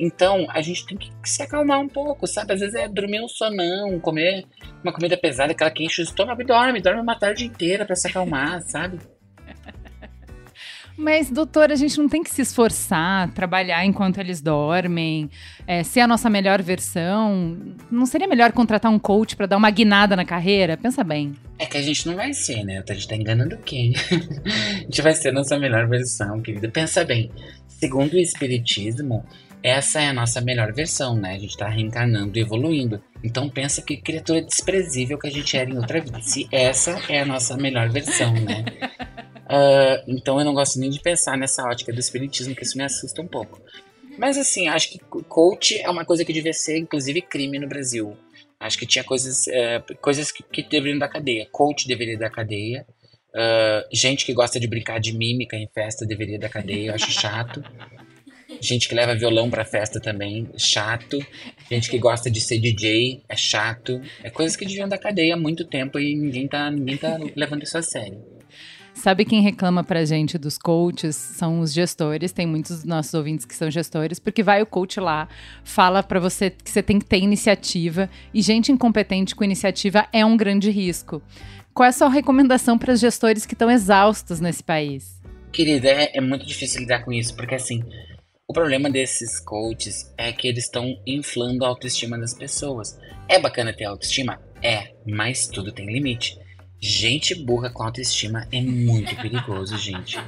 Então, 0.00 0.46
a 0.48 0.60
gente 0.60 0.84
tem 0.86 0.98
que 0.98 1.10
se 1.24 1.42
acalmar 1.42 1.78
um 1.78 1.88
pouco, 1.88 2.26
sabe? 2.26 2.54
Às 2.54 2.60
vezes 2.60 2.74
é 2.74 2.88
dormir 2.88 3.22
um 3.22 3.28
sonão, 3.28 4.00
comer 4.00 4.44
uma 4.82 4.92
comida 4.92 5.16
pesada, 5.16 5.52
aquela 5.52 5.70
que 5.70 5.84
enche 5.84 6.02
o 6.02 6.04
estômago 6.04 6.42
e 6.42 6.44
dorme, 6.44 6.80
dorme 6.80 7.00
uma 7.00 7.16
tarde 7.16 7.44
inteira 7.44 7.84
pra 7.84 7.94
se 7.94 8.08
acalmar, 8.08 8.62
sabe? 8.62 8.98
Mas, 11.02 11.28
doutora, 11.28 11.72
a 11.72 11.76
gente 11.76 11.98
não 11.98 12.08
tem 12.08 12.22
que 12.22 12.30
se 12.30 12.42
esforçar, 12.42 13.28
trabalhar 13.32 13.84
enquanto 13.84 14.18
eles 14.18 14.40
dormem, 14.40 15.28
é, 15.66 15.82
ser 15.82 15.98
a 15.98 16.06
nossa 16.06 16.30
melhor 16.30 16.62
versão. 16.62 17.58
Não 17.90 18.06
seria 18.06 18.28
melhor 18.28 18.52
contratar 18.52 18.88
um 18.88 19.00
coach 19.00 19.34
para 19.34 19.46
dar 19.46 19.56
uma 19.56 19.68
guinada 19.68 20.14
na 20.14 20.24
carreira? 20.24 20.76
Pensa 20.76 21.02
bem. 21.02 21.34
É 21.58 21.66
que 21.66 21.76
a 21.76 21.82
gente 21.82 22.06
não 22.06 22.14
vai 22.14 22.32
ser, 22.32 22.62
né? 22.62 22.84
A 22.88 22.94
gente 22.94 23.08
tá 23.08 23.16
enganando 23.16 23.58
quem? 23.64 23.94
a 24.46 24.78
gente 24.78 25.02
vai 25.02 25.12
ser 25.12 25.30
a 25.30 25.32
nossa 25.32 25.58
melhor 25.58 25.88
versão, 25.88 26.40
querida. 26.40 26.68
Pensa 26.68 27.04
bem. 27.04 27.32
Segundo 27.66 28.12
o 28.12 28.20
Espiritismo, 28.20 29.26
essa 29.60 30.00
é 30.00 30.06
a 30.06 30.12
nossa 30.12 30.40
melhor 30.40 30.72
versão, 30.72 31.16
né? 31.16 31.34
A 31.34 31.38
gente 31.40 31.56
tá 31.56 31.68
reencarnando 31.68 32.38
e 32.38 32.42
evoluindo. 32.42 33.02
Então 33.24 33.48
pensa 33.48 33.82
que 33.82 33.96
criatura 33.96 34.40
desprezível 34.40 35.18
que 35.18 35.26
a 35.26 35.32
gente 35.32 35.56
era 35.56 35.68
em 35.68 35.76
outra 35.76 36.00
vida. 36.00 36.20
Se 36.22 36.46
essa 36.52 36.96
é 37.08 37.22
a 37.22 37.26
nossa 37.26 37.56
melhor 37.56 37.88
versão, 37.90 38.32
né? 38.34 38.64
Uh, 39.52 40.02
então 40.08 40.38
eu 40.38 40.44
não 40.46 40.54
gosto 40.54 40.78
nem 40.78 40.88
de 40.88 40.98
pensar 40.98 41.36
nessa 41.36 41.62
ótica 41.64 41.92
do 41.92 42.00
espiritismo, 42.00 42.54
que 42.54 42.62
isso 42.62 42.78
me 42.78 42.84
assusta 42.84 43.20
um 43.20 43.26
pouco. 43.26 43.60
Mas 44.16 44.38
assim, 44.38 44.66
acho 44.68 44.90
que 44.90 44.98
coach 44.98 45.78
é 45.78 45.90
uma 45.90 46.06
coisa 46.06 46.24
que 46.24 46.32
devia 46.32 46.54
ser, 46.54 46.78
inclusive, 46.78 47.20
crime 47.20 47.58
no 47.58 47.68
Brasil. 47.68 48.16
Acho 48.58 48.78
que 48.78 48.86
tinha 48.86 49.04
coisas, 49.04 49.46
uh, 49.48 49.96
coisas 50.00 50.30
que, 50.32 50.42
que, 50.42 50.62
deveriam 50.62 50.98
dar 50.98 51.08
cadeia. 51.08 51.46
Coach 51.50 51.86
deveria 51.86 52.16
dar 52.16 52.30
cadeia. 52.30 52.86
Uh, 53.34 53.84
gente 53.92 54.24
que 54.24 54.32
gosta 54.32 54.58
de 54.58 54.66
brincar 54.66 55.00
de 55.00 55.12
mímica 55.12 55.56
em 55.56 55.68
festa 55.68 56.06
deveria 56.06 56.38
dar 56.38 56.48
cadeia, 56.48 56.88
eu 56.88 56.94
acho 56.94 57.10
chato. 57.10 57.62
Gente 58.60 58.88
que 58.88 58.94
leva 58.94 59.14
violão 59.14 59.50
pra 59.50 59.64
festa 59.64 60.00
também, 60.00 60.48
chato. 60.56 61.18
Gente 61.70 61.90
que 61.90 61.98
gosta 61.98 62.30
de 62.30 62.40
ser 62.40 62.58
DJ, 62.58 63.22
é 63.28 63.36
chato. 63.36 64.00
É 64.22 64.30
coisas 64.30 64.56
que 64.56 64.64
deviam 64.64 64.88
dar 64.88 64.98
cadeia 64.98 65.34
há 65.34 65.36
muito 65.36 65.64
tempo 65.66 65.98
e 65.98 66.14
ninguém 66.14 66.46
tá, 66.46 66.70
ninguém 66.70 66.96
tá 66.96 67.18
levando 67.34 67.64
isso 67.64 67.76
a 67.76 67.82
sério. 67.82 68.22
Sabe 68.94 69.24
quem 69.24 69.42
reclama 69.42 69.82
pra 69.82 70.04
gente 70.04 70.38
dos 70.38 70.56
coaches? 70.56 71.16
São 71.16 71.60
os 71.60 71.72
gestores. 71.72 72.30
Tem 72.30 72.46
muitos 72.46 72.76
dos 72.76 72.84
nossos 72.84 73.12
ouvintes 73.14 73.44
que 73.44 73.54
são 73.54 73.70
gestores, 73.70 74.18
porque 74.18 74.42
vai 74.42 74.62
o 74.62 74.66
coach 74.66 75.00
lá, 75.00 75.28
fala 75.64 76.02
para 76.02 76.20
você 76.20 76.50
que 76.50 76.70
você 76.70 76.82
tem 76.82 76.98
que 76.98 77.04
ter 77.04 77.18
iniciativa, 77.18 78.08
e 78.32 78.42
gente 78.42 78.70
incompetente 78.70 79.34
com 79.34 79.42
iniciativa 79.42 80.06
é 80.12 80.24
um 80.24 80.36
grande 80.36 80.70
risco. 80.70 81.22
Qual 81.74 81.86
é 81.86 81.88
a 81.88 81.92
sua 81.92 82.08
recomendação 82.08 82.78
para 82.78 82.92
os 82.92 83.00
gestores 83.00 83.46
que 83.46 83.54
estão 83.54 83.70
exaustos 83.70 84.40
nesse 84.40 84.62
país? 84.62 85.20
Querida, 85.50 85.88
é, 85.88 86.18
é 86.18 86.20
muito 86.20 86.46
difícil 86.46 86.82
lidar 86.82 87.04
com 87.04 87.12
isso, 87.12 87.34
porque 87.34 87.54
assim, 87.54 87.82
o 88.46 88.52
problema 88.52 88.90
desses 88.90 89.40
coaches 89.40 90.12
é 90.18 90.30
que 90.32 90.46
eles 90.46 90.64
estão 90.64 90.94
inflando 91.06 91.64
a 91.64 91.68
autoestima 91.68 92.18
das 92.18 92.34
pessoas. 92.34 92.98
É 93.26 93.38
bacana 93.38 93.72
ter 93.72 93.84
autoestima? 93.84 94.38
É, 94.62 94.94
mas 95.06 95.48
tudo 95.48 95.72
tem 95.72 95.86
limite. 95.86 96.38
Gente 96.84 97.32
burra 97.36 97.70
com 97.70 97.84
autoestima 97.84 98.44
é 98.50 98.60
muito 98.60 99.14
perigoso, 99.14 99.78
gente. 99.78 100.18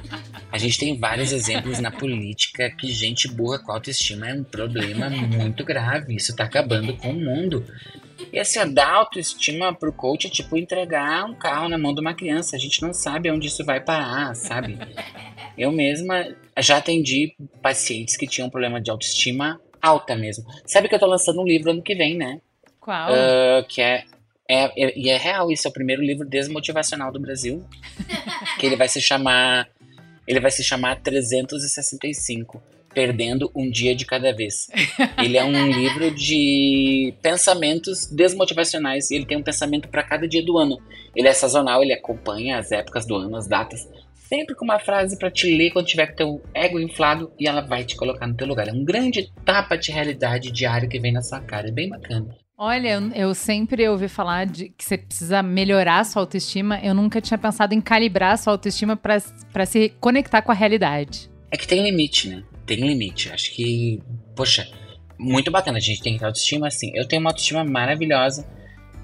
A 0.49 0.57
gente 0.57 0.79
tem 0.79 0.97
vários 0.97 1.33
exemplos 1.33 1.79
na 1.79 1.91
política 1.91 2.69
que 2.69 2.87
gente 2.93 3.27
burra 3.27 3.59
com 3.59 3.73
autoestima 3.73 4.29
é 4.29 4.33
um 4.33 4.41
problema 4.41 5.09
muito 5.09 5.65
grave. 5.65 6.15
Isso 6.15 6.33
tá 6.33 6.45
acabando 6.45 6.95
com 6.95 7.09
o 7.09 7.13
mundo. 7.13 7.65
E 8.31 8.39
assim, 8.39 8.73
dar 8.73 8.89
autoestima 8.89 9.75
pro 9.75 9.91
coach 9.91 10.27
é 10.27 10.29
tipo 10.29 10.55
entregar 10.55 11.25
um 11.25 11.35
carro 11.35 11.67
na 11.67 11.77
mão 11.77 11.93
de 11.93 11.99
uma 11.99 12.13
criança. 12.13 12.55
A 12.55 12.59
gente 12.59 12.81
não 12.81 12.93
sabe 12.93 13.29
onde 13.29 13.47
isso 13.47 13.65
vai 13.65 13.81
parar, 13.81 14.33
sabe? 14.33 14.77
Eu 15.57 15.73
mesma 15.73 16.25
já 16.59 16.77
atendi 16.77 17.35
pacientes 17.61 18.15
que 18.15 18.25
tinham 18.25 18.49
problema 18.49 18.79
de 18.79 18.89
autoestima 18.89 19.59
alta 19.81 20.15
mesmo. 20.15 20.45
Sabe 20.65 20.87
que 20.87 20.95
eu 20.95 20.99
tô 20.99 21.05
lançando 21.05 21.41
um 21.41 21.45
livro 21.45 21.71
ano 21.71 21.83
que 21.83 21.95
vem, 21.95 22.15
né? 22.15 22.39
Qual? 22.79 23.11
Uh, 23.11 23.67
que 23.67 23.81
é 23.81 24.05
é, 24.49 24.65
é, 24.65 24.97
e 24.97 25.09
é 25.09 25.17
real, 25.17 25.51
isso 25.51 25.67
é 25.67 25.69
o 25.69 25.73
primeiro 25.73 26.01
livro 26.01 26.27
desmotivacional 26.27 27.11
do 27.11 27.19
Brasil. 27.19 27.65
que 28.59 28.65
ele 28.65 28.75
vai 28.75 28.87
se 28.87 29.01
chamar. 29.01 29.67
Ele 30.27 30.39
vai 30.39 30.51
se 30.51 30.63
chamar 30.63 31.01
365. 31.01 32.61
Perdendo 32.93 33.51
um 33.53 33.69
dia 33.69 33.93
de 33.93 34.05
cada 34.05 34.33
vez. 34.33 34.67
Ele 35.21 35.37
é 35.37 35.43
um 35.43 35.67
livro 35.67 36.11
de 36.11 37.13
pensamentos 37.21 38.09
desmotivacionais. 38.09 39.11
E 39.11 39.15
ele 39.15 39.25
tem 39.25 39.37
um 39.37 39.43
pensamento 39.43 39.89
para 39.89 40.03
cada 40.03 40.27
dia 40.27 40.43
do 40.43 40.57
ano. 40.57 40.77
Ele 41.15 41.27
é 41.27 41.33
sazonal, 41.33 41.83
ele 41.83 41.93
acompanha 41.93 42.57
as 42.57 42.71
épocas 42.71 43.05
do 43.05 43.15
ano, 43.15 43.35
as 43.35 43.47
datas. 43.47 43.81
Sempre 44.13 44.55
com 44.55 44.63
uma 44.63 44.79
frase 44.79 45.19
para 45.19 45.29
te 45.29 45.55
ler 45.55 45.71
quando 45.71 45.85
tiver 45.85 46.07
com 46.07 46.15
teu 46.15 46.41
ego 46.53 46.79
inflado 46.79 47.31
e 47.37 47.47
ela 47.47 47.61
vai 47.61 47.83
te 47.83 47.95
colocar 47.95 48.25
no 48.25 48.35
teu 48.35 48.47
lugar. 48.47 48.67
É 48.67 48.71
um 48.71 48.83
grande 48.83 49.29
tapa 49.43 49.75
de 49.75 49.91
realidade 49.91 50.51
diário 50.51 50.89
que 50.89 50.99
vem 50.99 51.11
na 51.11 51.21
sua 51.21 51.41
cara. 51.41 51.67
É 51.67 51.71
bem 51.71 51.89
bacana. 51.89 52.44
Olha, 52.57 52.87
eu, 52.93 53.11
eu, 53.11 53.35
sempre 53.35 53.87
ouvi 53.89 54.07
falar 54.07 54.45
de 54.45 54.69
que 54.69 54.85
você 54.85 54.97
precisa 54.97 55.43
melhorar 55.43 55.99
a 55.99 56.03
sua 56.05 56.21
autoestima. 56.21 56.79
Eu 56.81 56.93
nunca 56.93 57.19
tinha 57.19 57.37
pensado 57.37 57.73
em 57.73 57.81
calibrar 57.81 58.31
a 58.31 58.37
sua 58.37 58.53
autoestima 58.53 58.95
para 58.95 59.65
se 59.65 59.89
conectar 59.99 60.41
com 60.41 60.53
a 60.53 60.55
realidade. 60.55 61.29
É 61.51 61.57
que 61.57 61.67
tem 61.67 61.83
limite, 61.83 62.29
né? 62.29 62.43
Tem 62.65 62.77
limite. 62.77 63.29
Acho 63.29 63.53
que, 63.53 64.01
poxa, 64.33 64.65
muito 65.19 65.51
bacana. 65.51 65.79
A 65.79 65.81
gente 65.81 66.01
tem 66.01 66.13
que 66.13 66.19
ter 66.19 66.25
autoestima 66.25 66.67
assim. 66.67 66.91
Eu 66.95 67.05
tenho 67.05 67.19
uma 67.19 67.31
autoestima 67.31 67.65
maravilhosa, 67.65 68.47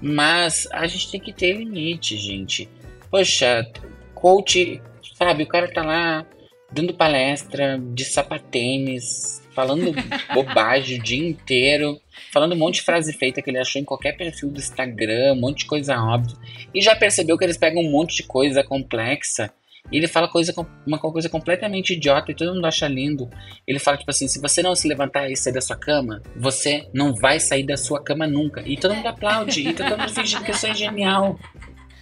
mas 0.00 0.66
a 0.72 0.86
gente 0.86 1.10
tem 1.10 1.20
que 1.20 1.32
ter 1.32 1.52
limite, 1.52 2.16
gente. 2.16 2.70
Poxa, 3.10 3.70
coach, 4.14 4.80
sabe? 5.14 5.42
O 5.42 5.46
cara 5.46 5.70
tá 5.70 5.82
lá 5.82 6.26
dando 6.72 6.94
palestra 6.94 7.78
de 7.78 8.06
sapatênis, 8.06 9.42
falando 9.54 9.92
bobagem 10.32 10.98
o 10.98 11.02
dia 11.02 11.28
inteiro 11.28 12.00
falando 12.30 12.54
um 12.54 12.58
monte 12.58 12.76
de 12.76 12.82
frase 12.82 13.12
feita 13.12 13.40
que 13.40 13.50
ele 13.50 13.58
achou 13.58 13.80
em 13.80 13.84
qualquer 13.84 14.16
perfil 14.16 14.50
do 14.50 14.58
Instagram, 14.58 15.32
um 15.32 15.40
monte 15.40 15.60
de 15.60 15.66
coisa 15.66 15.96
óbvia. 15.96 16.36
E 16.74 16.80
já 16.80 16.94
percebeu 16.94 17.38
que 17.38 17.44
eles 17.44 17.56
pegam 17.56 17.82
um 17.82 17.90
monte 17.90 18.16
de 18.16 18.22
coisa 18.22 18.62
complexa 18.62 19.52
e 19.90 19.96
ele 19.96 20.06
fala 20.06 20.28
coisa, 20.28 20.54
uma 20.86 20.98
coisa 20.98 21.28
completamente 21.28 21.94
idiota 21.94 22.30
e 22.30 22.34
todo 22.34 22.54
mundo 22.54 22.66
acha 22.66 22.86
lindo. 22.86 23.28
Ele 23.66 23.78
fala, 23.78 23.96
tipo 23.96 24.10
assim, 24.10 24.28
se 24.28 24.40
você 24.40 24.62
não 24.62 24.74
se 24.74 24.86
levantar 24.86 25.28
e 25.30 25.36
sair 25.36 25.52
da 25.52 25.60
sua 25.60 25.76
cama, 25.76 26.22
você 26.36 26.88
não 26.94 27.14
vai 27.14 27.40
sair 27.40 27.64
da 27.64 27.76
sua 27.76 28.02
cama 28.02 28.26
nunca. 28.26 28.62
E 28.64 28.76
todo 28.76 28.94
mundo 28.94 29.08
aplaude, 29.08 29.68
e 29.68 29.74
todo 29.74 29.98
mundo 29.98 30.08
fingindo 30.08 30.44
que 30.44 30.50
isso 30.52 30.66
é 30.66 30.74
genial. 30.74 31.38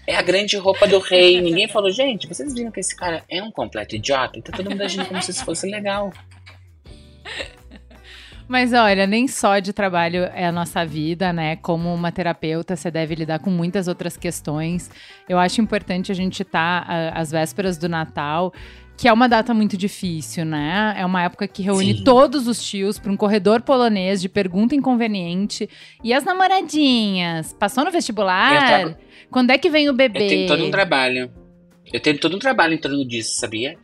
É 0.06 0.16
a 0.16 0.22
grande 0.22 0.56
roupa 0.56 0.86
do 0.86 0.98
rei. 0.98 1.40
Ninguém 1.40 1.68
falou, 1.68 1.90
gente, 1.90 2.26
vocês 2.26 2.52
viram 2.52 2.70
que 2.70 2.80
esse 2.80 2.94
cara 2.94 3.24
é 3.28 3.42
um 3.42 3.50
completo 3.50 3.96
idiota? 3.96 4.38
E 4.38 4.42
tá 4.42 4.52
todo 4.52 4.70
mundo 4.70 4.82
agindo 4.82 5.06
como 5.06 5.22
se 5.22 5.30
isso 5.30 5.44
fosse 5.44 5.68
legal. 5.68 6.12
Mas 8.50 8.72
olha, 8.72 9.06
nem 9.06 9.28
só 9.28 9.60
de 9.60 9.72
trabalho 9.72 10.24
é 10.34 10.44
a 10.44 10.50
nossa 10.50 10.84
vida, 10.84 11.32
né? 11.32 11.54
Como 11.54 11.94
uma 11.94 12.10
terapeuta, 12.10 12.74
você 12.74 12.90
deve 12.90 13.14
lidar 13.14 13.38
com 13.38 13.48
muitas 13.48 13.86
outras 13.86 14.16
questões. 14.16 14.90
Eu 15.28 15.38
acho 15.38 15.60
importante 15.60 16.10
a 16.10 16.14
gente 16.16 16.42
estar 16.42 16.84
tá, 16.84 17.12
às 17.14 17.30
vésperas 17.30 17.78
do 17.78 17.88
Natal 17.88 18.52
que 18.96 19.08
é 19.08 19.12
uma 19.12 19.28
data 19.28 19.54
muito 19.54 19.78
difícil, 19.78 20.44
né? 20.44 20.94
É 20.98 21.06
uma 21.06 21.22
época 21.22 21.48
que 21.48 21.62
reúne 21.62 21.96
Sim. 21.96 22.04
todos 22.04 22.46
os 22.46 22.62
tios 22.62 22.98
para 22.98 23.10
um 23.10 23.16
corredor 23.16 23.62
polonês 23.62 24.20
de 24.20 24.28
pergunta 24.28 24.74
inconveniente. 24.74 25.70
E 26.04 26.12
as 26.12 26.22
namoradinhas? 26.22 27.54
Passou 27.54 27.82
no 27.82 27.90
vestibular? 27.90 28.66
Trago... 28.66 28.96
Quando 29.30 29.52
é 29.52 29.58
que 29.58 29.70
vem 29.70 29.88
o 29.88 29.94
bebê? 29.94 30.24
Eu 30.24 30.28
tenho 30.28 30.48
todo 30.48 30.64
um 30.66 30.70
trabalho. 30.70 31.32
Eu 31.90 32.00
tenho 32.00 32.18
todo 32.18 32.36
um 32.36 32.38
trabalho 32.38 32.74
em 32.74 32.78
torno 32.78 33.06
disso, 33.06 33.38
sabia? 33.38 33.78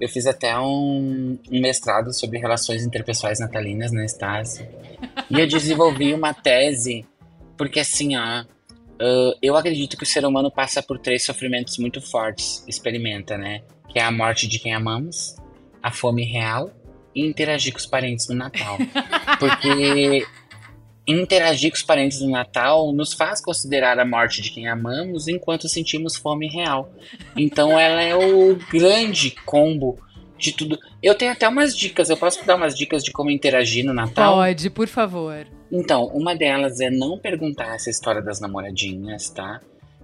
Eu 0.00 0.08
fiz 0.08 0.26
até 0.26 0.58
um, 0.58 1.38
um, 1.50 1.60
mestrado 1.60 2.12
sobre 2.12 2.38
relações 2.38 2.84
interpessoais 2.84 3.40
natalinas 3.40 3.92
na 3.92 4.04
Estácio. 4.04 4.66
e 5.30 5.40
eu 5.40 5.46
desenvolvi 5.46 6.12
uma 6.12 6.34
tese, 6.34 7.06
porque 7.56 7.80
assim, 7.80 8.16
ó, 8.16 8.42
uh, 8.42 9.38
eu 9.40 9.56
acredito 9.56 9.96
que 9.96 10.02
o 10.02 10.06
ser 10.06 10.24
humano 10.24 10.50
passa 10.50 10.82
por 10.82 10.98
três 10.98 11.24
sofrimentos 11.24 11.78
muito 11.78 12.00
fortes, 12.00 12.62
experimenta, 12.68 13.38
né? 13.38 13.62
Que 13.88 13.98
é 13.98 14.02
a 14.02 14.10
morte 14.10 14.46
de 14.46 14.58
quem 14.58 14.74
amamos, 14.74 15.36
a 15.82 15.90
fome 15.90 16.24
real 16.24 16.70
e 17.14 17.26
interagir 17.26 17.72
com 17.72 17.78
os 17.78 17.86
parentes 17.86 18.28
no 18.28 18.34
Natal. 18.34 18.76
Porque 19.40 20.26
interagir 21.06 21.70
com 21.70 21.76
os 21.76 21.82
parentes 21.82 22.20
no 22.20 22.30
Natal 22.30 22.92
nos 22.92 23.12
faz 23.12 23.40
considerar 23.40 23.98
a 23.98 24.04
morte 24.04 24.42
de 24.42 24.50
quem 24.50 24.66
amamos 24.66 25.28
enquanto 25.28 25.68
sentimos 25.68 26.16
fome 26.16 26.48
real. 26.48 26.90
Então 27.36 27.78
ela 27.78 28.02
é 28.02 28.14
o 28.14 28.56
grande 28.70 29.30
combo 29.44 29.98
de 30.38 30.52
tudo. 30.52 30.78
Eu 31.02 31.14
tenho 31.14 31.32
até 31.32 31.48
umas 31.48 31.76
dicas, 31.76 32.10
eu 32.10 32.16
posso 32.16 32.44
dar 32.44 32.56
umas 32.56 32.76
dicas 32.76 33.02
de 33.02 33.12
como 33.12 33.30
interagir 33.30 33.84
no 33.84 33.92
Natal? 33.92 34.34
Pode, 34.34 34.70
por 34.70 34.88
favor. 34.88 35.46
Então, 35.70 36.06
uma 36.06 36.34
delas 36.34 36.80
é 36.80 36.90
não 36.90 37.18
perguntar 37.18 37.74
essa 37.74 37.90
história 37.90 38.22
das 38.22 38.40
namoradinhas, 38.40 39.30
tá? 39.30 39.60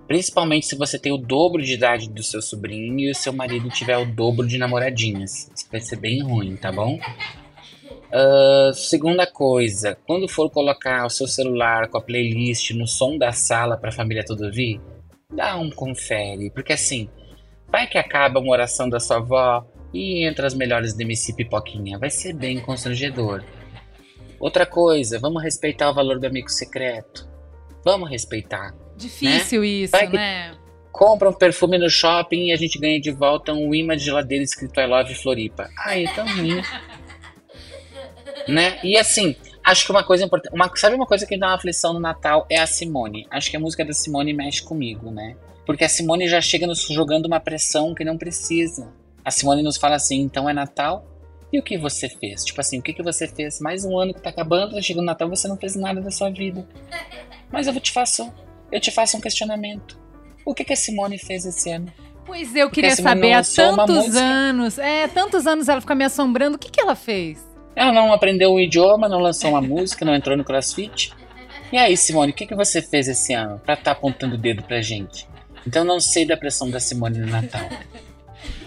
Principalmente 0.08 0.66
se 0.66 0.76
você 0.76 0.98
tem 0.98 1.12
o 1.12 1.18
dobro 1.18 1.62
de 1.62 1.74
idade 1.74 2.08
do 2.08 2.22
seu 2.22 2.42
sobrinho 2.42 2.98
e 2.98 3.10
o 3.10 3.14
seu 3.14 3.32
marido 3.32 3.68
tiver 3.68 3.96
o 3.96 4.04
dobro 4.04 4.46
de 4.46 4.58
namoradinhas. 4.58 5.50
Isso 5.54 5.66
vai 5.70 5.80
ser 5.80 5.96
bem 5.96 6.22
ruim, 6.22 6.56
tá 6.56 6.72
bom? 6.72 6.98
Uh, 8.14 8.74
segunda 8.74 9.26
coisa, 9.26 9.96
quando 10.06 10.28
for 10.28 10.50
colocar 10.50 11.06
o 11.06 11.10
seu 11.10 11.26
celular 11.26 11.88
com 11.88 11.96
a 11.96 12.02
playlist 12.02 12.72
no 12.72 12.86
som 12.86 13.16
da 13.16 13.32
sala 13.32 13.78
para 13.78 13.88
a 13.88 13.92
família 13.92 14.22
toda 14.22 14.44
ouvir, 14.44 14.78
dá 15.34 15.56
um 15.56 15.70
confere, 15.70 16.50
porque 16.50 16.74
assim, 16.74 17.08
vai 17.68 17.86
que 17.86 17.96
acaba 17.96 18.38
uma 18.38 18.52
oração 18.52 18.86
da 18.86 19.00
sua 19.00 19.16
avó 19.16 19.66
e 19.94 20.26
entra 20.26 20.46
as 20.46 20.52
melhores 20.52 20.92
de 20.92 21.02
MC 21.02 21.34
Pipoquinha, 21.34 21.98
vai 21.98 22.10
ser 22.10 22.34
bem 22.34 22.60
constrangedor. 22.60 23.42
Outra 24.38 24.66
coisa, 24.66 25.18
vamos 25.18 25.42
respeitar 25.42 25.88
o 25.90 25.94
valor 25.94 26.18
do 26.18 26.26
amigo 26.26 26.50
secreto. 26.50 27.26
Vamos 27.82 28.10
respeitar. 28.10 28.74
Difícil 28.96 29.62
né? 29.62 29.66
isso, 29.66 29.92
vai 29.92 30.08
né? 30.08 30.54
compra 30.92 31.30
um 31.30 31.32
perfume 31.32 31.78
no 31.78 31.88
shopping 31.88 32.48
e 32.48 32.52
a 32.52 32.56
gente 32.56 32.78
ganha 32.78 33.00
de 33.00 33.10
volta 33.10 33.52
um 33.52 33.74
imã 33.74 33.96
de 33.96 34.04
geladeira 34.04 34.44
escrito 34.44 34.78
I 34.78 34.86
Love 34.86 35.14
Floripa. 35.14 35.70
Ai, 35.78 36.04
é 36.04 36.12
tão 36.12 36.26
ruim. 36.26 36.60
né? 38.48 38.78
E 38.82 38.96
assim, 38.96 39.36
acho 39.64 39.84
que 39.84 39.90
uma 39.90 40.04
coisa 40.04 40.24
importante. 40.24 40.54
Uma, 40.54 40.70
sabe 40.76 40.94
uma 40.94 41.06
coisa 41.06 41.26
que 41.26 41.38
dá 41.38 41.48
uma 41.48 41.56
aflição 41.56 41.92
no 41.92 42.00
Natal? 42.00 42.46
É 42.50 42.58
a 42.58 42.66
Simone. 42.66 43.26
Acho 43.30 43.50
que 43.50 43.56
a 43.56 43.60
música 43.60 43.84
da 43.84 43.92
Simone 43.92 44.32
mexe 44.32 44.62
comigo, 44.62 45.10
né? 45.10 45.36
Porque 45.66 45.84
a 45.84 45.88
Simone 45.88 46.28
já 46.28 46.40
chega 46.40 46.66
nos 46.66 46.82
jogando 46.82 47.26
uma 47.26 47.40
pressão 47.40 47.94
que 47.94 48.04
não 48.04 48.18
precisa. 48.18 48.92
A 49.24 49.30
Simone 49.30 49.62
nos 49.62 49.76
fala 49.76 49.96
assim: 49.96 50.20
então 50.20 50.48
é 50.48 50.52
Natal? 50.52 51.06
E 51.52 51.58
o 51.58 51.62
que 51.62 51.76
você 51.76 52.08
fez? 52.08 52.44
Tipo 52.44 52.60
assim, 52.60 52.78
o 52.78 52.82
que, 52.82 52.94
que 52.94 53.02
você 53.02 53.28
fez? 53.28 53.60
Mais 53.60 53.84
um 53.84 53.98
ano 53.98 54.14
que 54.14 54.22
tá 54.22 54.30
acabando, 54.30 54.82
chega 54.82 55.00
o 55.00 55.04
Natal 55.04 55.28
você 55.28 55.46
não 55.46 55.56
fez 55.56 55.76
nada 55.76 56.00
da 56.00 56.10
sua 56.10 56.30
vida. 56.30 56.66
Mas 57.50 57.66
eu 57.66 57.78
te 57.78 57.92
faço, 57.92 58.32
eu 58.70 58.80
te 58.80 58.90
faço 58.90 59.18
um 59.18 59.20
questionamento. 59.20 60.00
O 60.46 60.54
que, 60.54 60.64
que 60.64 60.72
a 60.72 60.76
Simone 60.76 61.18
fez 61.18 61.44
esse 61.44 61.70
ano? 61.70 61.92
Pois 62.24 62.54
eu 62.56 62.70
queria 62.70 62.96
saber, 62.96 63.32
há 63.32 63.42
tantos 63.42 64.16
anos, 64.16 64.78
é, 64.78 65.08
tantos 65.08 65.46
anos 65.46 65.68
ela 65.68 65.80
fica 65.80 65.94
me 65.94 66.04
assombrando, 66.04 66.56
o 66.56 66.58
que, 66.58 66.70
que 66.70 66.80
ela 66.80 66.94
fez? 66.94 67.51
Ela 67.74 67.92
não 67.92 68.12
aprendeu 68.12 68.52
o 68.52 68.60
idioma, 68.60 69.08
não 69.08 69.18
lançou 69.18 69.50
uma 69.50 69.60
música, 69.60 70.04
não 70.04 70.14
entrou 70.14 70.36
no 70.36 70.44
crossfit. 70.44 71.12
E 71.72 71.78
aí, 71.78 71.96
Simone, 71.96 72.32
o 72.32 72.34
que, 72.34 72.46
que 72.46 72.54
você 72.54 72.82
fez 72.82 73.08
esse 73.08 73.32
ano 73.32 73.58
pra 73.64 73.74
estar 73.74 73.84
tá 73.84 73.92
apontando 73.92 74.34
o 74.34 74.38
dedo 74.38 74.62
pra 74.62 74.82
gente? 74.82 75.26
Então 75.66 75.84
não 75.84 76.00
sei 76.00 76.26
da 76.26 76.36
pressão 76.36 76.68
da 76.68 76.78
Simone 76.78 77.18
no 77.18 77.26
Natal. 77.26 77.68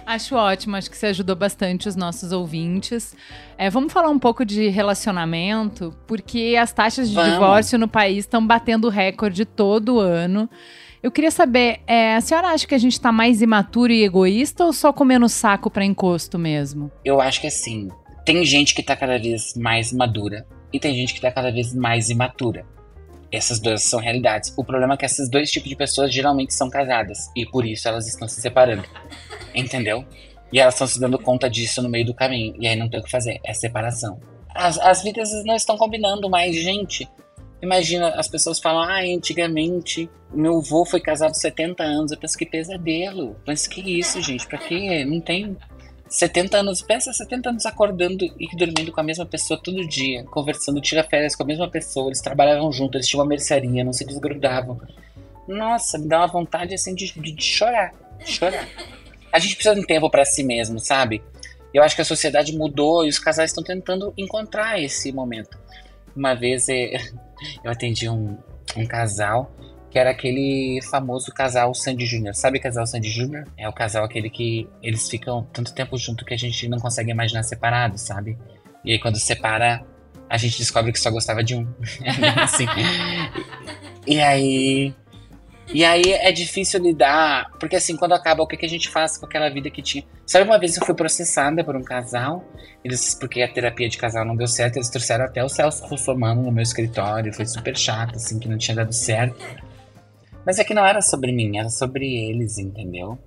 Acho 0.05 0.35
ótimo, 0.35 0.75
acho 0.75 0.89
que 0.89 0.95
você 0.95 1.07
ajudou 1.07 1.35
bastante 1.35 1.89
os 1.89 1.95
nossos 1.95 2.31
ouvintes. 2.31 3.15
É, 3.57 3.71
vamos 3.71 3.91
falar 3.91 4.09
um 4.09 4.19
pouco 4.19 4.45
de 4.45 4.67
relacionamento, 4.67 5.95
porque 6.05 6.55
as 6.59 6.71
taxas 6.71 7.09
de 7.09 7.15
vamos. 7.15 7.33
divórcio 7.33 7.79
no 7.79 7.87
país 7.87 8.19
estão 8.19 8.45
batendo 8.45 8.87
recorde 8.87 9.45
todo 9.45 9.99
ano. 9.99 10.47
Eu 11.01 11.11
queria 11.11 11.31
saber, 11.31 11.79
é, 11.87 12.15
a 12.15 12.21
senhora 12.21 12.49
acha 12.49 12.67
que 12.67 12.75
a 12.75 12.77
gente 12.77 12.93
está 12.93 13.11
mais 13.11 13.41
imaturo 13.41 13.91
e 13.91 14.03
egoísta 14.03 14.63
ou 14.63 14.71
só 14.71 14.93
comendo 14.93 15.27
saco 15.27 15.71
para 15.71 15.83
encosto 15.83 16.37
mesmo? 16.37 16.91
Eu 17.03 17.19
acho 17.19 17.41
que 17.41 17.47
assim, 17.47 17.89
tem 18.25 18.43
gente 18.43 18.73
que 18.73 18.81
está 18.81 18.95
cada 18.95 19.19
vez 19.19 19.53
mais 19.55 19.93
madura 19.93 20.47
e 20.73 20.79
tem 20.79 20.95
gente 20.95 21.13
que 21.13 21.19
está 21.19 21.31
cada 21.31 21.51
vez 21.51 21.73
mais 21.75 22.09
imatura. 22.09 22.65
Essas 23.31 23.59
duas 23.59 23.83
são 23.83 23.99
realidades. 23.99 24.53
O 24.57 24.63
problema 24.63 24.95
é 24.95 24.97
que 24.97 25.05
esses 25.05 25.29
dois 25.29 25.51
tipos 25.51 25.69
de 25.69 25.75
pessoas 25.75 26.11
geralmente 26.11 26.53
são 26.53 26.69
casadas 26.69 27.29
e 27.35 27.45
por 27.45 27.65
isso 27.65 27.87
elas 27.87 28.07
estão 28.07 28.27
se 28.27 28.41
separando. 28.41 28.83
Entendeu? 29.53 30.03
E 30.51 30.59
elas 30.59 30.73
estão 30.73 30.87
se 30.87 30.99
dando 30.99 31.19
conta 31.19 31.49
disso 31.49 31.81
no 31.81 31.89
meio 31.89 32.05
do 32.05 32.13
caminho. 32.13 32.55
E 32.59 32.67
aí 32.67 32.75
não 32.75 32.89
tem 32.89 32.99
o 32.99 33.03
que 33.03 33.11
fazer. 33.11 33.39
É 33.43 33.53
separação. 33.53 34.19
As, 34.53 34.79
as 34.79 35.03
vidas 35.03 35.29
não 35.45 35.55
estão 35.55 35.77
combinando 35.77 36.29
mais, 36.29 36.55
gente. 36.55 37.07
Imagina, 37.61 38.09
as 38.09 38.27
pessoas 38.27 38.59
falam, 38.59 38.83
ah, 38.83 39.01
antigamente 39.01 40.09
meu 40.33 40.57
avô 40.57 40.85
foi 40.85 40.99
casado 40.99 41.33
70 41.33 41.83
anos. 41.83 42.11
Eu 42.11 42.17
penso 42.17 42.37
que 42.37 42.45
pesadelo. 42.45 43.35
Mas 43.45 43.67
que 43.67 43.81
isso, 43.99 44.21
gente? 44.21 44.47
Pra 44.47 44.57
quê? 44.57 45.05
Não 45.05 45.19
tem 45.19 45.57
70 46.15 46.57
anos, 46.57 46.81
pensa 46.81 47.11
70 47.11 47.49
anos 47.49 47.65
acordando 47.65 48.23
e 48.23 48.55
dormindo 48.55 48.89
com 48.89 49.01
a 49.01 49.03
mesma 49.03 49.25
pessoa 49.25 49.59
todo 49.61 49.85
dia, 49.85 50.23
conversando, 50.23 50.79
tira 50.79 51.03
férias 51.03 51.35
com 51.35 51.43
a 51.43 51.45
mesma 51.45 51.69
pessoa, 51.69 52.07
eles 52.07 52.21
trabalhavam 52.21 52.71
juntos, 52.71 52.95
eles 52.95 53.07
tinham 53.07 53.21
uma 53.21 53.27
mercearia, 53.27 53.83
não 53.83 53.91
se 53.91 54.05
desgrudavam. 54.05 54.79
Nossa, 55.45 55.97
me 55.97 56.07
dá 56.07 56.19
uma 56.19 56.27
vontade 56.27 56.73
assim 56.73 56.95
de, 56.95 57.11
de, 57.11 57.31
de 57.33 57.43
chorar, 57.43 57.93
de 58.23 58.31
chorar. 58.31 58.65
A 59.29 59.39
gente 59.39 59.55
precisa 59.55 59.75
de 59.75 59.81
um 59.81 59.85
tempo 59.85 60.09
para 60.09 60.23
si 60.23 60.41
mesmo, 60.41 60.79
sabe? 60.79 61.21
Eu 61.73 61.83
acho 61.83 61.93
que 61.97 62.01
a 62.01 62.05
sociedade 62.05 62.57
mudou 62.57 63.05
e 63.05 63.09
os 63.09 63.19
casais 63.19 63.51
estão 63.51 63.61
tentando 63.61 64.13
encontrar 64.17 64.81
esse 64.81 65.11
momento. 65.11 65.59
Uma 66.15 66.33
vez 66.33 66.69
eh, 66.69 66.93
eu 67.61 67.69
atendi 67.69 68.07
um, 68.07 68.37
um 68.77 68.85
casal 68.87 69.51
que 69.95 69.99
era 69.99 70.11
aquele 70.11 70.81
famoso 70.91 71.31
casal 71.31 71.73
Sandy 71.73 72.05
Júnior. 72.05 72.35
Sabe 72.35 72.57
o 72.57 72.61
casal 72.61 72.85
Sandy 72.85 73.09
Júnior? 73.09 73.45
É 73.57 73.69
o 73.69 73.71
casal 73.71 74.03
aquele 74.03 74.29
que 74.29 74.67
eles 74.83 75.09
ficam 75.09 75.47
tanto 75.53 75.73
tempo 75.73 75.97
junto 75.97 76.25
que 76.25 76.33
a 76.33 76.37
gente 76.37 76.67
não 76.67 76.79
consegue 76.79 77.11
imaginar 77.11 77.43
separados, 77.43 78.01
sabe? 78.01 78.37
E 78.83 78.91
aí 78.91 78.99
quando 78.99 79.17
separa, 79.17 79.85
a 80.29 80.35
gente 80.35 80.57
descobre 80.57 80.91
que 80.91 80.99
só 80.99 81.09
gostava 81.09 81.41
de 81.41 81.55
um. 81.55 81.65
assim. 82.43 82.65
E 84.05 84.19
aí. 84.19 84.93
E 85.73 85.85
aí 85.85 86.03
é 86.11 86.29
difícil 86.29 86.81
lidar, 86.81 87.49
porque 87.57 87.77
assim, 87.77 87.95
quando 87.95 88.11
acaba, 88.11 88.43
o 88.43 88.47
que, 88.47 88.57
que 88.57 88.65
a 88.65 88.69
gente 88.69 88.89
faz 88.89 89.17
com 89.17 89.25
aquela 89.25 89.49
vida 89.49 89.69
que 89.69 89.81
tinha? 89.81 90.03
Sabe, 90.27 90.43
uma 90.43 90.59
vez 90.59 90.75
eu 90.75 90.85
fui 90.85 90.93
processada 90.93 91.63
por 91.63 91.73
um 91.73 91.81
casal, 91.81 92.43
eles, 92.83 93.15
porque 93.15 93.41
a 93.41 93.47
terapia 93.47 93.87
de 93.87 93.97
casal 93.97 94.25
não 94.25 94.35
deu 94.35 94.45
certo, 94.45 94.75
eles 94.75 94.89
trouxeram 94.89 95.23
até 95.23 95.41
o 95.41 95.47
Celso 95.47 95.85
Russomano 95.85 96.43
no 96.43 96.51
meu 96.51 96.63
escritório, 96.63 97.33
foi 97.33 97.45
super 97.45 97.77
chato, 97.77 98.17
assim, 98.17 98.37
que 98.37 98.49
não 98.49 98.57
tinha 98.57 98.75
dado 98.75 98.93
certo. 98.93 99.37
Mas 100.45 100.59
é 100.59 100.63
que 100.63 100.73
não 100.73 100.85
era 100.85 101.01
sobre 101.01 101.31
mim, 101.31 101.57
era 101.57 101.69
sobre 101.69 102.05
eles, 102.05 102.57
entendeu? 102.57 103.17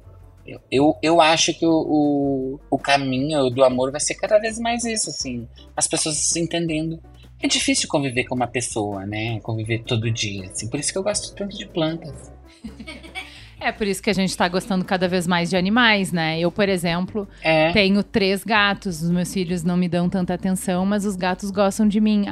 Eu, 0.47 0.61
eu, 0.71 0.97
eu 1.03 1.21
acho 1.21 1.53
que 1.53 1.67
o, 1.67 1.71
o, 1.71 2.61
o 2.71 2.79
caminho 2.79 3.51
do 3.51 3.63
amor 3.63 3.91
vai 3.91 4.01
ser 4.01 4.15
cada 4.15 4.39
vez 4.39 4.59
mais 4.59 4.85
isso, 4.85 5.11
assim. 5.11 5.47
As 5.77 5.87
pessoas 5.87 6.17
se 6.17 6.41
entendendo. 6.41 6.99
É 7.41 7.47
difícil 7.47 7.89
conviver 7.89 8.25
com 8.25 8.35
uma 8.35 8.47
pessoa, 8.47 9.05
né? 9.05 9.41
Conviver 9.41 9.83
todo 9.85 10.11
dia, 10.11 10.49
assim. 10.51 10.69
Por 10.69 10.81
isso 10.81 10.91
que 10.91 10.99
eu 10.99 11.03
gosto 11.03 11.35
tanto 11.35 11.57
de 11.57 11.67
plantas. 11.67 12.33
É 13.61 13.73
por 13.73 13.89
isso 13.89 14.01
que 14.01 14.09
a 14.09 14.13
gente 14.13 14.37
tá 14.37 14.49
gostando 14.49 14.85
cada 14.85 15.09
vez 15.09 15.27
mais 15.27 15.51
de 15.51 15.57
animais, 15.57 16.13
né? 16.13 16.39
Eu, 16.39 16.51
por 16.51 16.69
exemplo, 16.69 17.29
é. 17.43 17.73
tenho 17.73 18.05
três 18.05 18.45
gatos. 18.45 19.03
Os 19.03 19.11
meus 19.11 19.33
filhos 19.33 19.65
não 19.65 19.77
me 19.77 19.89
dão 19.89 20.09
tanta 20.09 20.33
atenção, 20.33 20.87
mas 20.87 21.05
os 21.05 21.17
gatos 21.17 21.51
gostam 21.51 21.89
de 21.89 22.01
mim. 22.01 22.25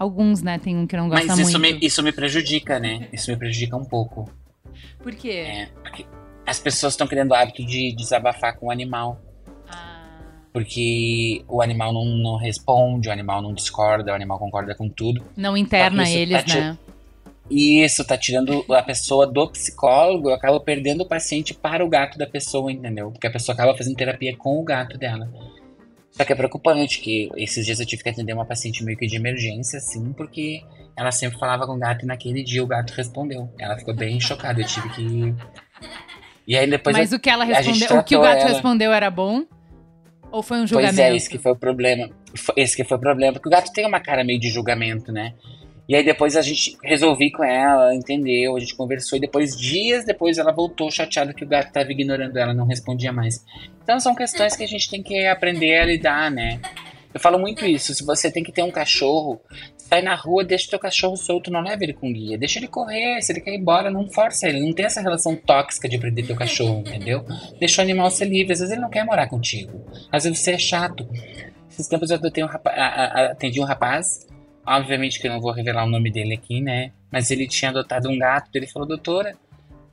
Alguns, 0.00 0.40
né? 0.40 0.58
Tem 0.58 0.74
um 0.74 0.86
que 0.86 0.96
não 0.96 1.10
gosta 1.10 1.26
Mas 1.26 1.38
isso 1.38 1.60
muito. 1.60 1.78
Me, 1.78 1.86
isso 1.86 2.02
me 2.02 2.10
prejudica, 2.10 2.80
né? 2.80 3.06
Isso 3.12 3.30
me 3.30 3.36
prejudica 3.36 3.76
um 3.76 3.84
pouco. 3.84 4.32
Por 4.98 5.14
quê? 5.14 5.44
É, 5.46 5.68
porque 5.82 6.06
as 6.46 6.58
pessoas 6.58 6.94
estão 6.94 7.06
criando 7.06 7.32
o 7.32 7.34
hábito 7.34 7.62
de 7.62 7.94
desabafar 7.94 8.58
com 8.58 8.68
o 8.68 8.70
animal. 8.70 9.20
Ah. 9.68 10.06
Porque 10.54 11.44
o 11.46 11.60
animal 11.60 11.92
não, 11.92 12.06
não 12.06 12.36
responde, 12.38 13.10
o 13.10 13.12
animal 13.12 13.42
não 13.42 13.52
discorda, 13.52 14.12
o 14.12 14.14
animal 14.14 14.38
concorda 14.38 14.74
com 14.74 14.88
tudo. 14.88 15.22
Não 15.36 15.54
interna 15.54 16.08
eles, 16.08 16.44
tá 16.44 16.54
né? 16.54 16.78
Isso, 17.50 18.02
tá 18.02 18.16
tirando 18.16 18.64
a 18.70 18.82
pessoa 18.82 19.26
do 19.26 19.50
psicólogo, 19.50 20.30
acaba 20.30 20.58
perdendo 20.60 21.02
o 21.02 21.06
paciente 21.06 21.52
para 21.52 21.84
o 21.84 21.88
gato 21.90 22.16
da 22.16 22.26
pessoa, 22.26 22.72
entendeu? 22.72 23.10
Porque 23.10 23.26
a 23.26 23.30
pessoa 23.30 23.52
acaba 23.52 23.76
fazendo 23.76 23.96
terapia 23.96 24.34
com 24.34 24.58
o 24.58 24.64
gato 24.64 24.96
dela. 24.96 25.30
Só 26.12 26.24
que 26.24 26.32
é 26.32 26.36
preocupante 26.36 27.00
que 27.00 27.28
esses 27.36 27.64
dias 27.64 27.80
eu 27.80 27.86
tive 27.86 28.02
que 28.02 28.08
atender 28.08 28.32
uma 28.32 28.44
paciente 28.44 28.84
meio 28.84 28.98
que 28.98 29.06
de 29.06 29.16
emergência, 29.16 29.78
assim, 29.78 30.12
porque 30.12 30.60
ela 30.96 31.12
sempre 31.12 31.38
falava 31.38 31.66
com 31.66 31.74
o 31.74 31.78
gato 31.78 32.04
e 32.04 32.06
naquele 32.06 32.42
dia 32.42 32.62
o 32.62 32.66
gato 32.66 32.92
respondeu. 32.92 33.48
Ela 33.58 33.78
ficou 33.78 33.94
bem 33.94 34.18
chocada, 34.20 34.60
eu 34.60 34.66
tive 34.66 34.88
que. 34.90 35.34
E 36.46 36.56
aí 36.56 36.68
depois. 36.68 36.96
Mas 36.96 37.12
eu, 37.12 37.18
o 37.18 37.20
que 37.20 37.30
ela 37.30 37.44
respondeu, 37.44 37.98
o 37.98 38.04
que 38.04 38.16
o 38.16 38.20
gato 38.20 38.40
ela... 38.40 38.48
respondeu 38.48 38.92
era 38.92 39.10
bom? 39.10 39.44
Ou 40.32 40.42
foi 40.42 40.60
um 40.60 40.66
julgamento? 40.66 40.96
Pois 40.96 41.06
é, 41.06 41.16
esse 41.16 41.28
que 41.28 41.38
foi 41.38 41.52
o 41.52 41.56
problema. 41.56 42.10
Esse 42.56 42.76
que 42.76 42.84
foi 42.84 42.96
o 42.96 43.00
problema, 43.00 43.32
porque 43.32 43.48
o 43.48 43.50
gato 43.50 43.72
tem 43.72 43.86
uma 43.86 44.00
cara 44.00 44.22
meio 44.22 44.38
de 44.38 44.48
julgamento, 44.48 45.10
né? 45.10 45.34
E 45.88 45.96
aí 45.96 46.04
depois 46.04 46.36
a 46.36 46.42
gente 46.42 46.76
resolvi 46.82 47.32
com 47.32 47.42
ela, 47.42 47.94
entendeu? 47.94 48.56
A 48.56 48.60
gente 48.60 48.76
conversou 48.76 49.18
e 49.18 49.20
depois, 49.20 49.56
dias 49.56 50.04
depois, 50.04 50.38
ela 50.38 50.52
voltou 50.52 50.90
chateada 50.90 51.34
que 51.34 51.44
o 51.44 51.48
gato 51.48 51.68
estava 51.68 51.90
ignorando 51.90 52.36
ela, 52.36 52.54
não 52.54 52.66
respondia 52.66 53.12
mais. 53.12 53.44
Então 53.82 53.98
são 53.98 54.14
questões 54.14 54.54
que 54.54 54.62
a 54.62 54.68
gente 54.68 54.88
tem 54.88 55.02
que 55.02 55.26
aprender 55.26 55.78
a 55.78 55.84
lidar, 55.84 56.30
né? 56.30 56.60
Eu 57.12 57.18
falo 57.18 57.38
muito 57.38 57.66
isso. 57.66 57.92
Se 57.92 58.04
você 58.04 58.30
tem 58.30 58.42
que 58.42 58.52
ter 58.52 58.62
um 58.62 58.70
cachorro, 58.70 59.40
sai 59.76 60.00
na 60.00 60.14
rua, 60.14 60.44
deixa 60.44 60.68
o 60.68 60.70
teu 60.70 60.78
cachorro 60.78 61.16
solto, 61.16 61.50
não 61.50 61.60
leva 61.60 61.82
ele 61.82 61.92
com 61.92 62.12
guia. 62.12 62.38
Deixa 62.38 62.60
ele 62.60 62.68
correr. 62.68 63.20
Se 63.20 63.32
ele 63.32 63.40
quer 63.40 63.52
ir 63.52 63.58
embora, 63.58 63.90
não 63.90 64.08
força 64.08 64.48
ele. 64.48 64.60
Não 64.60 64.72
tem 64.72 64.86
essa 64.86 65.00
relação 65.00 65.34
tóxica 65.34 65.88
de 65.88 65.98
prender 65.98 66.24
teu 66.24 66.36
cachorro, 66.36 66.80
entendeu? 66.86 67.24
Deixa 67.58 67.82
o 67.82 67.84
animal 67.84 68.10
ser 68.12 68.26
livre. 68.26 68.52
Às 68.52 68.60
vezes 68.60 68.72
ele 68.72 68.80
não 68.80 68.90
quer 68.90 69.04
morar 69.04 69.28
contigo. 69.28 69.84
Às 70.12 70.22
vezes 70.22 70.38
você 70.38 70.52
é 70.52 70.58
chato. 70.58 71.08
Esses 71.68 71.88
tempos 71.88 72.10
eu 72.10 72.18
um 72.44 72.46
rapaz, 72.46 72.78
atendi 73.32 73.60
um 73.60 73.64
rapaz 73.64 74.26
Obviamente 74.66 75.18
que 75.18 75.26
eu 75.26 75.32
não 75.32 75.40
vou 75.40 75.52
revelar 75.52 75.84
o 75.84 75.90
nome 75.90 76.10
dele 76.10 76.34
aqui, 76.34 76.60
né? 76.60 76.92
Mas 77.10 77.30
ele 77.30 77.48
tinha 77.48 77.70
adotado 77.70 78.08
um 78.08 78.18
gato. 78.18 78.50
Ele 78.54 78.66
falou, 78.66 78.86
doutora, 78.86 79.36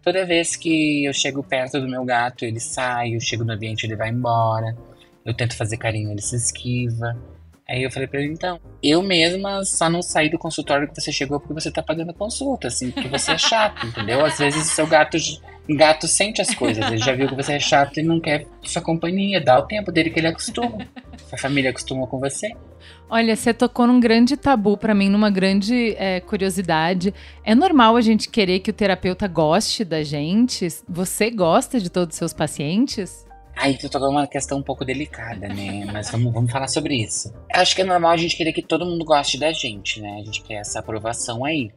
toda 0.02 0.26
vez 0.26 0.56
que 0.56 1.06
eu 1.06 1.14
chego 1.14 1.44
perto 1.44 1.80
do 1.80 1.88
meu 1.88 2.04
gato, 2.06 2.46
ele 2.46 2.60
sai. 2.60 3.16
Eu 3.16 3.20
chego 3.20 3.44
no 3.44 3.54
ambiente, 3.54 3.86
ele 3.86 3.96
vai 3.96 4.10
embora. 4.10 4.76
Eu 5.26 5.34
tento 5.34 5.56
fazer 5.58 5.78
carinho, 5.78 6.12
ele 6.12 6.22
se 6.22 6.36
esquiva. 6.36 7.18
Aí 7.70 7.84
eu 7.84 7.92
falei 7.92 8.08
pra 8.08 8.22
ele, 8.22 8.32
então, 8.32 8.62
eu 8.82 9.04
mesma 9.04 9.66
só 9.66 9.90
não 9.90 10.02
saí 10.02 10.30
do 10.30 10.38
consultório 10.38 10.88
que 10.88 10.96
você 10.96 11.12
chegou 11.12 11.38
porque 11.38 11.54
você 11.54 11.70
tá 11.70 11.84
pagando 11.84 12.14
consulta, 12.14 12.70
assim, 12.70 12.92
porque 12.92 13.10
você 13.10 13.34
é 13.34 13.38
chato, 13.38 13.84
entendeu? 13.88 14.24
Às 14.26 14.40
vezes 14.40 14.68
o 14.68 14.74
seu 14.74 14.88
gato, 14.88 15.18
gato 15.70 16.08
sente 16.08 16.42
as 16.42 16.56
coisas, 16.56 16.86
ele 16.86 16.98
já 16.98 17.14
viu 17.14 17.28
que 17.28 17.36
você 17.36 17.54
é 17.54 17.60
chato 17.60 18.00
e 18.00 18.04
não 18.04 18.22
quer 18.22 18.48
sua 18.64 18.82
companhia, 18.82 19.44
dá 19.44 19.60
o 19.60 19.64
tempo 19.64 19.92
dele 19.92 20.10
que 20.10 20.20
ele 20.20 20.28
acostuma. 20.28 20.78
A 21.30 21.38
família 21.38 21.72
acostumou 21.72 22.08
com 22.08 22.20
você. 22.22 22.50
Olha, 23.10 23.36
você 23.36 23.54
tocou 23.54 23.86
num 23.86 24.00
grande 24.00 24.38
tabu 24.38 24.78
para 24.78 24.96
mim, 24.96 25.10
numa 25.10 25.30
grande 25.30 25.94
é, 25.98 26.22
curiosidade. 26.22 27.14
É 27.44 27.54
normal 27.54 27.98
a 27.98 28.02
gente 28.02 28.30
querer 28.30 28.60
que 28.60 28.70
o 28.70 28.74
terapeuta 28.74 29.28
goste 29.28 29.84
da 29.84 30.04
gente? 30.04 30.68
Você 30.88 31.30
gosta 31.30 31.82
de 31.82 31.90
todos 31.90 32.14
os 32.14 32.18
seus 32.18 32.32
pacientes? 32.32 33.27
Aí 33.58 33.76
tu 33.76 33.90
tocou 33.90 34.10
uma 34.10 34.28
questão 34.28 34.60
um 34.60 34.64
pouco 34.64 34.86
delicada, 34.86 35.48
né? 35.48 35.84
Mas 35.92 36.12
vamos, 36.12 36.32
vamos 36.32 36.52
falar 36.52 36.68
sobre 36.68 36.96
isso. 36.96 37.34
Acho 37.52 37.76
que 37.76 37.82
é 37.82 37.86
normal 37.86 38.12
a 38.12 38.18
gente 38.18 38.38
querer 38.38 38.54
que 38.54 38.62
todo 38.62 38.86
mundo 38.86 39.04
goste 39.04 39.40
da 39.40 39.52
gente, 39.52 40.00
né? 40.00 40.20
A 40.22 40.26
gente 40.26 40.44
quer 40.44 40.56
essa 40.56 40.80
aprovação 40.80 41.44
aí. 41.44 41.72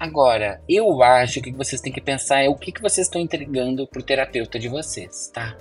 Agora, 0.00 0.62
eu 0.68 1.02
acho 1.02 1.40
que 1.42 1.50
o 1.50 1.52
que 1.52 1.58
vocês 1.58 1.80
têm 1.80 1.92
que 1.92 2.00
pensar 2.00 2.42
é 2.42 2.48
o 2.48 2.54
que, 2.54 2.72
que 2.72 2.80
vocês 2.80 3.06
estão 3.06 3.20
entregando 3.20 3.86
pro 3.86 4.02
terapeuta 4.02 4.58
de 4.58 4.68
vocês, 4.68 5.30
tá? 5.34 5.56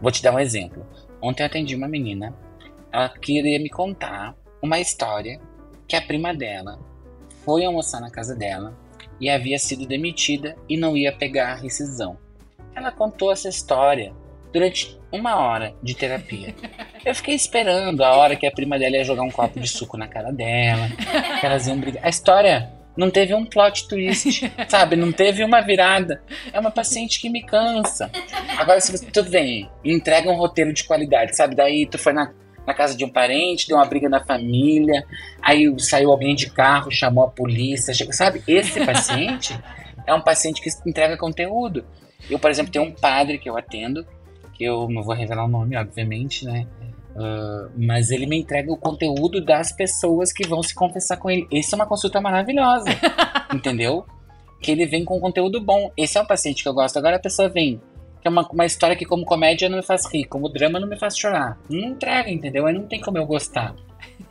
Vou 0.00 0.10
te 0.10 0.22
dar 0.22 0.32
um 0.32 0.38
exemplo. 0.38 0.86
Ontem 1.20 1.42
eu 1.42 1.46
atendi 1.46 1.74
uma 1.74 1.88
menina, 1.88 2.34
ela 2.90 3.08
queria 3.08 3.58
me 3.58 3.68
contar 3.68 4.34
uma 4.62 4.78
história 4.78 5.40
que 5.86 5.96
a 5.96 6.02
prima 6.02 6.32
dela 6.32 6.78
foi 7.44 7.64
almoçar 7.64 8.00
na 8.00 8.10
casa 8.10 8.36
dela 8.36 8.76
e 9.20 9.28
havia 9.28 9.58
sido 9.58 9.86
demitida 9.86 10.56
e 10.68 10.76
não 10.76 10.96
ia 10.96 11.12
pegar 11.12 11.52
a 11.52 11.56
rescisão. 11.56 12.16
Ela 12.74 12.90
contou 12.92 13.32
essa 13.32 13.48
história 13.48 14.14
durante 14.52 14.98
uma 15.10 15.36
hora 15.36 15.74
de 15.82 15.94
terapia. 15.94 16.54
Eu 17.04 17.14
fiquei 17.14 17.34
esperando 17.34 18.02
a 18.02 18.16
hora 18.16 18.36
que 18.36 18.46
a 18.46 18.50
prima 18.50 18.78
dela 18.78 18.96
ia 18.96 19.04
jogar 19.04 19.22
um 19.22 19.30
copo 19.30 19.60
de 19.60 19.68
suco 19.68 19.96
na 19.96 20.08
cara 20.08 20.32
dela, 20.32 20.88
que 21.40 21.46
elas 21.46 21.66
iam 21.66 21.78
brigar. 21.78 22.04
A 22.04 22.08
história 22.08 22.70
não 22.96 23.10
teve 23.10 23.34
um 23.34 23.44
plot 23.44 23.88
twist, 23.88 24.52
sabe? 24.68 24.96
Não 24.96 25.12
teve 25.12 25.42
uma 25.42 25.60
virada. 25.60 26.22
É 26.52 26.60
uma 26.60 26.70
paciente 26.70 27.20
que 27.20 27.30
me 27.30 27.42
cansa. 27.42 28.10
Agora, 28.58 28.80
se 28.80 28.92
você, 28.92 29.06
tudo 29.06 29.30
bem, 29.30 29.70
entrega 29.84 30.30
um 30.30 30.36
roteiro 30.36 30.72
de 30.72 30.84
qualidade, 30.84 31.36
sabe? 31.36 31.54
Daí 31.54 31.86
tu 31.86 31.98
foi 31.98 32.12
na, 32.12 32.32
na 32.66 32.74
casa 32.74 32.96
de 32.96 33.04
um 33.04 33.08
parente, 33.08 33.66
deu 33.66 33.76
uma 33.76 33.86
briga 33.86 34.08
na 34.08 34.24
família, 34.24 35.04
aí 35.40 35.72
saiu 35.78 36.10
alguém 36.10 36.34
de 36.34 36.50
carro, 36.50 36.90
chamou 36.90 37.24
a 37.24 37.30
polícia, 37.30 37.94
chegou, 37.94 38.12
sabe? 38.12 38.42
Esse 38.46 38.84
paciente 38.84 39.58
é 40.06 40.12
um 40.12 40.20
paciente 40.20 40.60
que 40.60 40.70
entrega 40.86 41.16
conteúdo. 41.16 41.84
Eu, 42.30 42.38
por 42.38 42.50
exemplo, 42.50 42.72
tenho 42.72 42.84
um 42.84 42.92
padre 42.92 43.38
que 43.38 43.48
eu 43.48 43.56
atendo, 43.56 44.06
eu 44.62 44.88
não 44.88 45.02
vou 45.02 45.14
revelar 45.14 45.44
o 45.44 45.48
nome, 45.48 45.76
obviamente, 45.76 46.44
né? 46.44 46.66
Uh, 47.14 47.70
mas 47.76 48.10
ele 48.10 48.26
me 48.26 48.38
entrega 48.38 48.72
o 48.72 48.76
conteúdo 48.76 49.44
das 49.44 49.70
pessoas 49.70 50.32
que 50.32 50.46
vão 50.46 50.62
se 50.62 50.74
confessar 50.74 51.18
com 51.18 51.30
ele. 51.30 51.46
Essa 51.52 51.74
é 51.74 51.76
uma 51.76 51.86
consulta 51.86 52.20
maravilhosa, 52.20 52.88
entendeu? 53.54 54.06
Que 54.60 54.70
ele 54.70 54.86
vem 54.86 55.04
com 55.04 55.20
conteúdo 55.20 55.60
bom. 55.60 55.90
Esse 55.96 56.16
é 56.16 56.22
um 56.22 56.26
paciente 56.26 56.62
que 56.62 56.68
eu 56.68 56.74
gosto. 56.74 56.96
Agora 56.98 57.16
a 57.16 57.20
pessoa 57.20 57.48
vem, 57.48 57.80
que 58.20 58.28
é 58.28 58.30
uma, 58.30 58.48
uma 58.48 58.64
história 58.64 58.96
que, 58.96 59.04
como 59.04 59.24
comédia, 59.24 59.68
não 59.68 59.76
me 59.76 59.82
faz 59.82 60.06
rir, 60.06 60.24
como 60.24 60.48
drama, 60.48 60.80
não 60.80 60.88
me 60.88 60.98
faz 60.98 61.18
chorar. 61.18 61.58
Não 61.68 61.88
entrega, 61.88 62.30
entendeu? 62.30 62.66
Aí 62.66 62.74
não 62.74 62.86
tem 62.86 63.00
como 63.00 63.18
eu 63.18 63.26
gostar. 63.26 63.74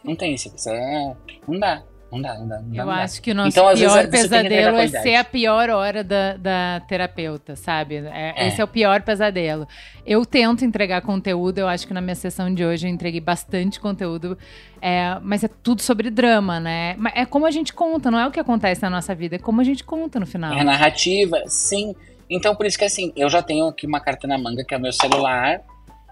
Não 0.04 0.15
tem 0.15 0.34
isso. 0.34 0.52
É, 0.70 1.15
não 1.48 1.60
dá. 1.60 1.84
Não 2.12 2.21
dá, 2.21 2.38
não 2.38 2.47
dá. 2.47 2.60
Não 2.60 2.76
eu 2.76 2.86
dá, 2.86 3.04
acho 3.04 3.21
que 3.21 3.32
o 3.32 3.36
nosso 3.36 3.58
então, 3.58 3.74
pior 3.74 4.08
vezes, 4.08 4.10
pesadelo 4.10 4.78
é 4.78 4.88
ser 4.88 5.15
a 5.15 5.24
pior 5.24 5.69
hora 5.69 6.04
da, 6.04 6.36
da 6.36 6.82
terapeuta, 6.88 7.56
sabe? 7.56 7.95
É, 7.95 8.34
é. 8.36 8.47
Esse 8.47 8.60
é 8.60 8.63
o 8.63 8.67
pior 8.67 9.02
pesadelo. 9.02 9.65
Eu 10.06 10.26
tento 10.26 10.65
entregar 10.65 11.02
conteúdo, 11.02 11.60
eu 11.60 11.67
acho 11.69 11.88
que 11.88 11.93
na 11.93 12.02
minha 12.02 12.15
sessão 12.15 12.54
de 12.54 12.65
hoje 12.65 12.86
eu 12.86 12.91
entreguei 12.91 13.21
bastante 13.21 13.80
conteúdo, 13.80 14.38
é, 14.82 15.17
mas 15.21 15.43
é 15.43 15.47
tudo 15.47 15.82
sobre 15.82 16.10
drama, 16.10 16.60
né? 16.60 16.97
É 17.15 17.26
como 17.26 17.45
a 17.45 17.52
gente 17.52 17.71
conta, 17.71 18.12
não 18.12 18.19
é 18.19 18.28
o 18.28 18.32
que 18.32 18.39
acontece 18.39 18.82
na 18.82 18.89
nossa 18.89 19.15
vida, 19.15 19.38
é 19.38 19.39
como 19.39 19.62
a 19.62 19.63
gente 19.63 19.84
conta 19.84 20.19
no 20.19 20.26
final. 20.26 20.54
É 20.54 20.63
narrativa, 20.63 21.41
sim. 21.47 21.95
Então, 22.30 22.56
por 22.56 22.65
isso 22.65 22.78
que 22.78 22.86
assim, 22.86 23.13
eu 23.15 23.30
já 23.30 23.41
tenho 23.41 23.67
aqui 23.67 23.88
uma 23.88 24.02
carta 24.02 24.28
na 24.28 24.38
manga, 24.38 24.65
que 24.65 24.74
é 24.74 24.78
o 24.78 24.82
meu 24.82 24.91
celular, 24.91 25.62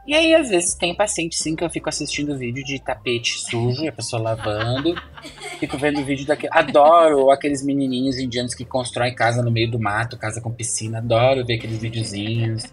e 0.07 0.13
aí, 0.13 0.33
às 0.33 0.49
vezes, 0.49 0.73
tem 0.73 0.95
paciente, 0.95 1.35
sim, 1.35 1.55
que 1.55 1.63
eu 1.63 1.69
fico 1.69 1.89
assistindo 1.89 2.37
vídeo 2.37 2.63
de 2.63 2.79
tapete 2.79 3.39
sujo, 3.39 3.87
a 3.87 3.91
pessoa 3.91 4.21
lavando. 4.21 4.95
Fico 5.59 5.77
vendo 5.77 6.03
vídeo 6.03 6.25
daquele. 6.25 6.51
Adoro 6.53 7.29
aqueles 7.31 7.63
menininhos 7.63 8.17
indianos 8.17 8.55
que 8.55 8.65
constroem 8.65 9.13
casa 9.13 9.43
no 9.43 9.51
meio 9.51 9.69
do 9.69 9.79
mato, 9.79 10.17
casa 10.17 10.41
com 10.41 10.51
piscina. 10.51 10.97
Adoro 10.97 11.45
ver 11.45 11.55
aqueles 11.55 11.77
videozinhos. 11.77 12.63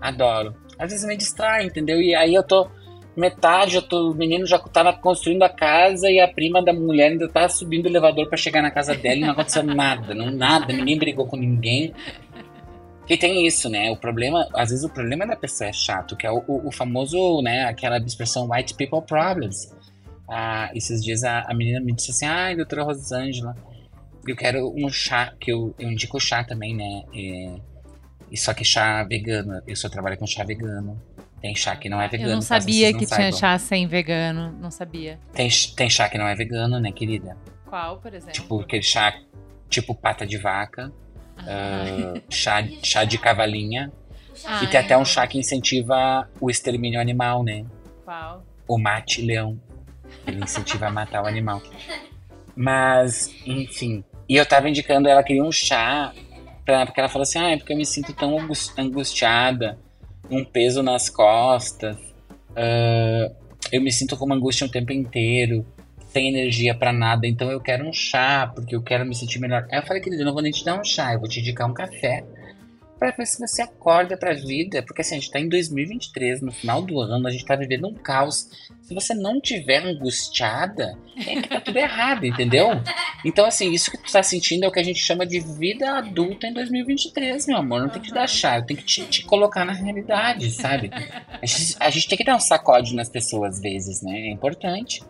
Adoro. 0.00 0.54
Às 0.78 0.92
vezes 0.92 1.06
me 1.06 1.16
distrai, 1.16 1.66
entendeu? 1.66 2.00
E 2.00 2.14
aí 2.14 2.34
eu 2.34 2.42
tô. 2.42 2.68
Metade, 3.16 3.74
eu 3.74 3.82
tô, 3.82 4.12
o 4.12 4.14
menino 4.14 4.46
já 4.46 4.60
tava 4.60 4.92
construindo 4.92 5.42
a 5.42 5.48
casa 5.48 6.08
e 6.08 6.20
a 6.20 6.28
prima 6.28 6.62
da 6.62 6.72
mulher 6.72 7.10
ainda 7.10 7.28
tá 7.28 7.48
subindo 7.48 7.86
o 7.86 7.88
elevador 7.88 8.28
para 8.28 8.38
chegar 8.38 8.62
na 8.62 8.70
casa 8.70 8.94
dela 8.94 9.16
e 9.16 9.20
não 9.22 9.32
aconteceu 9.32 9.64
nada, 9.64 10.14
não 10.14 10.30
nada, 10.30 10.72
ninguém 10.72 10.96
brigou 10.96 11.26
com 11.26 11.36
ninguém. 11.36 11.92
Que 13.08 13.16
tem 13.16 13.46
isso, 13.46 13.70
né? 13.70 13.90
O 13.90 13.96
problema, 13.96 14.46
às 14.54 14.68
vezes 14.68 14.84
o 14.84 14.88
problema 14.90 15.26
da 15.26 15.34
pessoa 15.34 15.70
é 15.70 15.72
chato, 15.72 16.14
que 16.14 16.26
é 16.26 16.30
o, 16.30 16.44
o, 16.46 16.68
o 16.68 16.70
famoso, 16.70 17.40
né, 17.40 17.64
aquela 17.64 17.96
expressão 17.96 18.50
white 18.50 18.74
people 18.74 19.00
problems. 19.00 19.74
Ah, 20.28 20.70
esses 20.74 21.02
dias 21.02 21.24
a, 21.24 21.40
a 21.40 21.54
menina 21.54 21.80
me 21.80 21.94
disse 21.94 22.10
assim, 22.10 22.26
ai, 22.26 22.54
doutora 22.54 22.82
Rosângela, 22.82 23.56
eu 24.26 24.36
quero 24.36 24.74
um 24.76 24.90
chá, 24.90 25.32
que 25.40 25.50
eu, 25.50 25.74
eu 25.78 25.90
indico 25.90 26.20
chá 26.20 26.44
também, 26.44 26.76
né? 26.76 27.02
E, 27.14 27.56
e 28.30 28.36
só 28.36 28.52
que 28.52 28.62
chá 28.62 29.02
vegano, 29.04 29.62
eu 29.66 29.74
só 29.74 29.88
trabalho 29.88 30.18
com 30.18 30.26
chá 30.26 30.44
vegano. 30.44 31.00
Tem 31.40 31.56
chá 31.56 31.74
que 31.76 31.88
não 31.88 32.02
é 32.02 32.08
vegano. 32.08 32.30
Eu 32.30 32.34
não 32.34 32.42
sabia 32.42 32.92
que 32.92 33.06
tinha 33.06 33.32
chá 33.32 33.56
sem 33.56 33.86
vegano, 33.86 34.52
não 34.60 34.70
sabia. 34.70 35.18
Tem, 35.32 35.48
tem 35.74 35.88
chá 35.88 36.10
que 36.10 36.18
não 36.18 36.28
é 36.28 36.34
vegano, 36.34 36.78
né, 36.78 36.92
querida? 36.92 37.38
Qual, 37.64 37.98
por 38.00 38.12
exemplo? 38.12 38.34
Tipo 38.34 38.60
aquele 38.60 38.82
chá, 38.82 39.14
tipo 39.70 39.94
pata 39.94 40.26
de 40.26 40.36
vaca 40.36 40.92
uh, 41.48 42.22
chá, 42.30 42.66
chá 42.82 43.04
de 43.04 43.18
cavalinha. 43.18 43.90
Ah, 44.44 44.62
e 44.62 44.66
tem 44.68 44.78
é. 44.80 44.84
até 44.84 44.96
um 44.96 45.04
chá 45.04 45.26
que 45.26 45.38
incentiva 45.38 46.28
o 46.40 46.48
extermínio 46.50 47.00
animal, 47.00 47.42
né? 47.42 47.64
Qual? 48.04 48.44
O 48.68 48.78
mate 48.78 49.22
leão. 49.22 49.58
Ele 50.26 50.44
incentiva 50.44 50.86
a 50.86 50.90
matar 50.90 51.22
o 51.22 51.26
animal. 51.26 51.60
Mas, 52.54 53.34
enfim. 53.46 54.04
E 54.28 54.36
eu 54.36 54.46
tava 54.46 54.68
indicando, 54.68 55.08
ela 55.08 55.22
queria 55.22 55.42
um 55.42 55.50
chá, 55.50 56.12
pra, 56.64 56.86
porque 56.86 57.00
ela 57.00 57.08
falou 57.08 57.22
assim: 57.22 57.38
ah, 57.38 57.50
é 57.50 57.56
porque 57.56 57.72
eu 57.72 57.76
me 57.76 57.86
sinto 57.86 58.12
tão 58.12 58.36
angustiada, 58.76 59.78
um 60.30 60.44
peso 60.44 60.82
nas 60.82 61.08
costas, 61.08 61.96
uh, 62.50 63.34
eu 63.72 63.82
me 63.82 63.90
sinto 63.90 64.16
com 64.16 64.24
uma 64.24 64.34
angústia 64.34 64.66
o 64.66 64.70
tempo 64.70 64.92
inteiro 64.92 65.66
sem 66.08 66.28
energia 66.28 66.74
para 66.74 66.92
nada, 66.92 67.26
então 67.26 67.50
eu 67.50 67.60
quero 67.60 67.86
um 67.86 67.92
chá, 67.92 68.50
porque 68.54 68.74
eu 68.74 68.82
quero 68.82 69.04
me 69.04 69.14
sentir 69.14 69.38
melhor. 69.38 69.66
Aí 69.70 69.78
eu 69.78 69.86
falei, 69.86 70.02
querido, 70.02 70.22
eu 70.22 70.26
não 70.26 70.32
vou 70.32 70.42
nem 70.42 70.52
te 70.52 70.64
dar 70.64 70.80
um 70.80 70.84
chá, 70.84 71.12
eu 71.12 71.20
vou 71.20 71.28
te 71.28 71.40
indicar 71.40 71.68
um 71.68 71.74
café. 71.74 72.24
Pra 72.98 73.12
ver 73.12 73.26
se 73.26 73.38
você 73.38 73.62
acorda 73.62 74.16
pra 74.16 74.34
vida, 74.34 74.82
porque 74.82 75.02
assim, 75.02 75.14
a 75.14 75.18
gente 75.20 75.30
tá 75.30 75.38
em 75.38 75.48
2023, 75.48 76.40
no 76.40 76.50
final 76.50 76.82
do 76.82 76.98
ano, 76.98 77.28
a 77.28 77.30
gente 77.30 77.44
tá 77.44 77.54
vivendo 77.54 77.86
um 77.86 77.94
caos. 77.94 78.48
Se 78.82 78.92
você 78.92 79.14
não 79.14 79.40
tiver 79.40 79.84
angustiada, 79.84 80.98
é 81.16 81.40
que 81.40 81.48
tá 81.48 81.60
tudo 81.60 81.78
errado, 81.78 82.26
entendeu? 82.26 82.70
Então, 83.24 83.44
assim, 83.44 83.70
isso 83.70 83.92
que 83.92 83.98
tu 83.98 84.10
tá 84.10 84.20
sentindo 84.20 84.64
é 84.64 84.68
o 84.68 84.72
que 84.72 84.80
a 84.80 84.82
gente 84.84 84.98
chama 84.98 85.24
de 85.24 85.38
vida 85.38 85.96
adulta 85.96 86.48
em 86.48 86.52
2023, 86.52 87.46
meu 87.46 87.58
amor. 87.58 87.82
Não 87.82 87.88
tem 87.88 88.02
que 88.02 88.08
te 88.08 88.14
dar 88.14 88.26
chá, 88.26 88.58
eu 88.58 88.66
tenho 88.66 88.80
que 88.80 88.86
te, 88.86 89.04
te 89.04 89.24
colocar 89.24 89.64
na 89.64 89.72
realidade, 89.72 90.50
sabe? 90.50 90.90
A 91.40 91.46
gente, 91.46 91.76
a 91.78 91.90
gente 91.90 92.08
tem 92.08 92.18
que 92.18 92.24
dar 92.24 92.34
um 92.34 92.40
sacode 92.40 92.96
nas 92.96 93.08
pessoas 93.08 93.56
às 93.56 93.60
vezes, 93.60 94.02
né? 94.02 94.12
É 94.12 94.32
importante. 94.32 95.04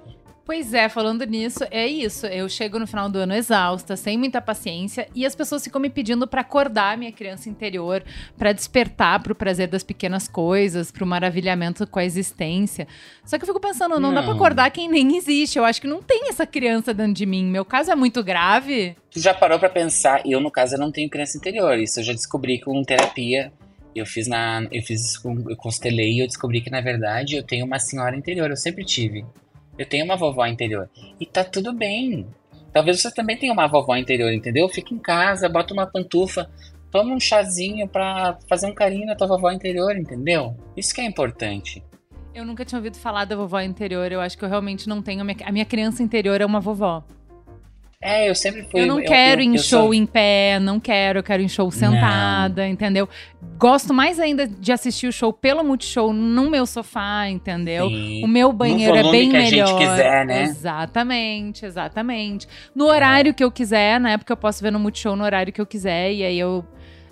Pois 0.48 0.72
é, 0.72 0.88
falando 0.88 1.26
nisso, 1.26 1.62
é 1.70 1.86
isso. 1.86 2.24
Eu 2.24 2.48
chego 2.48 2.78
no 2.78 2.86
final 2.86 3.10
do 3.10 3.18
ano 3.18 3.34
exausta, 3.34 3.98
sem 3.98 4.16
muita 4.16 4.40
paciência, 4.40 5.06
e 5.14 5.26
as 5.26 5.34
pessoas 5.34 5.62
ficam 5.62 5.78
me 5.78 5.90
pedindo 5.90 6.26
para 6.26 6.40
acordar 6.40 6.96
minha 6.96 7.12
criança 7.12 7.50
interior, 7.50 8.02
para 8.38 8.54
despertar 8.54 9.22
para 9.22 9.30
o 9.30 9.36
prazer 9.36 9.68
das 9.68 9.82
pequenas 9.82 10.26
coisas, 10.26 10.90
para 10.90 11.04
o 11.04 11.06
maravilhamento 11.06 11.86
com 11.86 11.98
a 11.98 12.04
existência. 12.04 12.88
Só 13.26 13.36
que 13.36 13.44
eu 13.44 13.46
fico 13.46 13.60
pensando, 13.60 14.00
não, 14.00 14.08
não. 14.08 14.14
dá 14.14 14.22
para 14.22 14.32
acordar 14.32 14.70
quem 14.70 14.88
nem 14.88 15.18
existe. 15.18 15.58
Eu 15.58 15.66
acho 15.66 15.82
que 15.82 15.86
não 15.86 16.02
tem 16.02 16.30
essa 16.30 16.46
criança 16.46 16.94
dentro 16.94 17.12
de 17.12 17.26
mim. 17.26 17.44
Meu 17.44 17.66
caso 17.66 17.92
é 17.92 17.94
muito 17.94 18.24
grave. 18.24 18.96
Tu 19.10 19.20
já 19.20 19.34
parou 19.34 19.58
para 19.58 19.68
pensar? 19.68 20.22
Eu, 20.24 20.40
no 20.40 20.50
caso, 20.50 20.76
eu 20.76 20.78
não 20.78 20.90
tenho 20.90 21.10
criança 21.10 21.36
interior. 21.36 21.78
Isso 21.78 22.00
eu 22.00 22.04
já 22.04 22.14
descobri 22.14 22.58
com 22.58 22.82
terapia. 22.84 23.52
Eu 23.94 24.06
fiz 24.06 24.26
na, 24.26 24.66
eu 24.72 24.82
fiz 24.82 25.10
isso 25.10 25.22
com, 25.22 25.50
eu 25.50 25.56
constelei 25.58 26.14
e 26.14 26.20
eu 26.20 26.26
descobri 26.26 26.62
que 26.62 26.70
na 26.70 26.80
verdade 26.80 27.36
eu 27.36 27.42
tenho 27.42 27.66
uma 27.66 27.78
senhora 27.78 28.16
interior. 28.16 28.48
Eu 28.48 28.56
sempre 28.56 28.82
tive. 28.82 29.26
Eu 29.78 29.86
tenho 29.86 30.04
uma 30.04 30.16
vovó 30.16 30.44
interior. 30.46 30.90
E 31.20 31.24
tá 31.24 31.44
tudo 31.44 31.72
bem. 31.72 32.26
Talvez 32.72 33.00
você 33.00 33.10
também 33.12 33.36
tenha 33.36 33.52
uma 33.52 33.66
vovó 33.66 33.96
interior, 33.96 34.32
entendeu? 34.32 34.68
Fica 34.68 34.92
em 34.92 34.98
casa, 34.98 35.48
bota 35.48 35.72
uma 35.72 35.86
pantufa, 35.86 36.50
toma 36.90 37.14
um 37.14 37.20
chazinho 37.20 37.88
pra 37.88 38.38
fazer 38.48 38.66
um 38.66 38.74
carinho 38.74 39.06
na 39.06 39.14
tua 39.14 39.26
vovó 39.26 39.50
interior, 39.50 39.96
entendeu? 39.96 40.56
Isso 40.76 40.94
que 40.94 41.00
é 41.00 41.04
importante. 41.04 41.82
Eu 42.34 42.44
nunca 42.44 42.64
tinha 42.64 42.78
ouvido 42.78 42.96
falar 42.96 43.24
da 43.24 43.34
vovó 43.34 43.60
interior. 43.60 44.12
Eu 44.12 44.20
acho 44.20 44.36
que 44.36 44.44
eu 44.44 44.48
realmente 44.48 44.88
não 44.88 45.02
tenho. 45.02 45.22
A 45.44 45.52
minha, 45.52 45.64
criança 45.64 46.02
interior 46.02 46.40
é 46.40 46.46
uma 46.46 46.60
vovó. 46.60 47.02
É, 48.00 48.30
eu 48.30 48.34
sempre 48.34 48.62
fui. 48.62 48.82
Eu 48.82 48.86
não 48.86 49.00
eu, 49.00 49.06
quero 49.06 49.40
eu, 49.40 49.44
em 49.44 49.58
show 49.58 49.84
sou... 49.84 49.94
em 49.94 50.06
pé, 50.06 50.60
não 50.60 50.78
quero, 50.78 51.18
eu 51.18 51.22
quero 51.22 51.42
em 51.42 51.48
show 51.48 51.68
sentada, 51.70 52.62
não. 52.62 52.70
entendeu? 52.70 53.08
Gosto 53.58 53.92
mais 53.92 54.20
ainda 54.20 54.46
de 54.46 54.70
assistir 54.70 55.08
o 55.08 55.12
show 55.12 55.32
pelo 55.32 55.64
Multishow 55.64 56.12
no 56.12 56.48
meu 56.48 56.64
sofá, 56.64 57.28
entendeu? 57.28 57.88
Sim. 57.88 58.24
O 58.24 58.28
meu 58.28 58.52
banheiro 58.52 58.94
é 58.94 59.02
bem 59.10 59.30
que 59.30 59.36
melhor. 59.36 59.64
A 59.64 59.66
gente 59.66 59.78
quiser, 59.78 60.26
né? 60.26 60.42
Exatamente, 60.44 61.66
exatamente. 61.66 62.46
No 62.72 62.86
horário 62.86 63.30
é. 63.30 63.32
que 63.32 63.42
eu 63.42 63.50
quiser, 63.50 63.98
né? 64.00 64.16
Porque 64.16 64.30
eu 64.30 64.36
posso 64.36 64.62
ver 64.62 64.70
no 64.70 64.78
Multishow 64.78 65.16
no 65.16 65.24
horário 65.24 65.52
que 65.52 65.60
eu 65.60 65.66
quiser, 65.66 66.12
e 66.12 66.22
aí 66.22 66.38
eu 66.38 66.64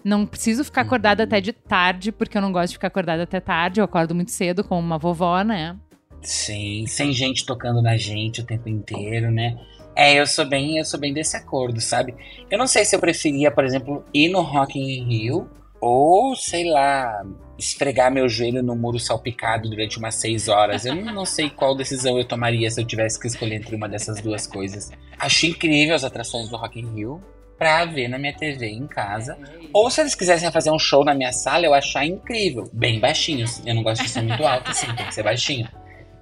não 0.05 0.25
preciso 0.25 0.63
ficar 0.63 0.83
acordada 0.83 1.25
uhum. 1.25 1.27
até 1.27 1.41
de 1.41 1.53
tarde, 1.53 2.13
porque 2.13 2.39
eu 2.39 2.43
não 2.43 2.53
gosto 2.53 2.69
de 2.69 2.75
ficar 2.75 2.87
acordada 2.87 3.25
até 3.25 3.41
tarde. 3.41 3.81
Eu 3.81 3.85
acordo 3.85 4.15
muito 4.15 4.31
cedo, 4.31 4.63
como 4.63 4.81
uma 4.81 4.99
vovó, 4.99 5.43
né? 5.43 5.75
Sim, 6.23 6.87
sem 6.87 7.13
gente 7.13 7.45
tocando 7.45 7.83
na 7.83 7.97
gente 7.97 8.41
o 8.41 8.45
tempo 8.45 8.69
inteiro, 8.69 9.33
né? 9.33 9.57
É, 9.97 10.21
eu 10.21 10.27
sou 10.27 10.45
bem, 10.45 10.77
eu 10.77 10.85
sou 10.85 11.01
bem 11.01 11.13
desse 11.13 11.39
acordo, 11.39 11.81
sabe? 11.81 12.15
Eu 12.51 12.59
não 12.59 12.67
sei 12.67 12.85
se 12.85 12.95
eu 12.95 13.01
preferia, 13.01 13.51
por 13.51 13.65
exemplo, 13.65 14.05
ir 14.13 14.29
no 14.29 14.43
Rock 14.43 14.79
in 14.79 15.05
Rio 15.09 15.49
ou, 15.81 16.37
sei 16.37 16.71
lá, 16.71 17.25
esfregar 17.59 18.13
meu 18.13 18.29
joelho 18.29 18.63
no 18.63 18.77
muro 18.77 18.99
salpicado 18.99 19.71
durante 19.71 19.99
umas 19.99 20.15
seis 20.17 20.49
horas. 20.49 20.85
Eu 20.85 20.95
não, 20.95 21.25
sei 21.25 21.49
qual 21.49 21.75
decisão 21.75 22.19
eu 22.19 22.25
tomaria 22.25 22.71
se 22.71 22.81
eu 22.81 22.85
tivesse 22.85 23.19
que 23.19 23.27
escolher 23.27 23.57
entre 23.57 23.75
uma 23.75 23.89
dessas 23.89 24.21
duas 24.21 24.47
coisas. 24.47 24.91
Acho 25.19 25.47
incrível 25.47 25.95
as 25.95 26.05
atrações 26.05 26.51
do 26.51 26.57
Rock 26.57 26.79
in 26.79 26.95
Rio. 26.95 27.23
pra 27.59 27.87
ver 27.87 28.09
na 28.09 28.19
minha 28.19 28.37
TV 28.37 28.67
em 28.67 28.87
casa. 28.87 29.39
Ou 29.73 29.91
se 29.91 30.03
eles 30.03 30.15
quisessem 30.15 30.53
fazer 30.53 30.71
um 30.71 30.79
show 30.79 31.05
na 31.05 31.15
minha 31.15 31.33
sala, 31.33 31.65
eu 31.65 31.73
achar 31.73 32.05
incrível. 32.05 32.69
Bem 32.71 33.01
baixinhos. 33.01 33.63
Eu 33.65 33.75
não 33.75 33.83
gosto 33.83 34.03
de 34.03 34.11
ser 34.11 34.21
muito 34.21 34.45
alto, 34.45 34.71
assim, 34.71 34.95
tem 34.95 35.07
que 35.07 35.15
ser 35.15 35.23
baixinho. 35.23 35.67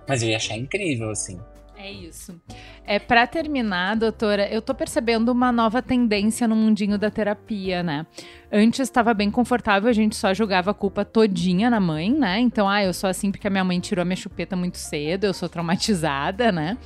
Mas 0.06 0.22
eu 0.22 0.28
ia 0.28 0.37
achar 0.37 0.56
incrível, 0.56 1.10
assim. 1.10 1.40
É 1.85 1.92
isso. 1.92 2.40
É 2.87 2.99
para 2.99 3.27
terminar, 3.27 3.94
doutora, 3.94 4.49
eu 4.49 4.62
tô 4.62 4.75
percebendo 4.75 5.29
uma 5.29 5.53
nova 5.53 5.83
tendência 5.83 6.49
no 6.49 6.57
mundinho 6.57 6.97
da 6.97 7.11
terapia, 7.11 7.83
né? 7.83 8.07
Antes 8.51 8.81
estava 8.81 9.12
bem 9.12 9.31
confortável, 9.31 9.90
a 9.90 9.92
gente 9.92 10.16
só 10.16 10.33
jogava 10.33 10.70
a 10.70 10.75
culpa 10.75 11.05
todinha 11.05 11.68
na 11.68 11.79
mãe, 11.79 12.11
né? 12.11 12.40
Então, 12.40 12.66
ah, 12.66 12.83
eu 12.83 12.94
sou 12.94 13.11
assim 13.11 13.31
porque 13.31 13.47
a 13.47 13.51
minha 13.51 13.64
mãe 13.64 13.79
tirou 13.81 14.01
a 14.01 14.05
minha 14.07 14.16
chupeta 14.16 14.57
muito 14.57 14.79
cedo, 14.79 15.25
eu 15.25 15.35
sou 15.35 15.47
traumatizada, 15.47 16.51
né? 16.51 16.79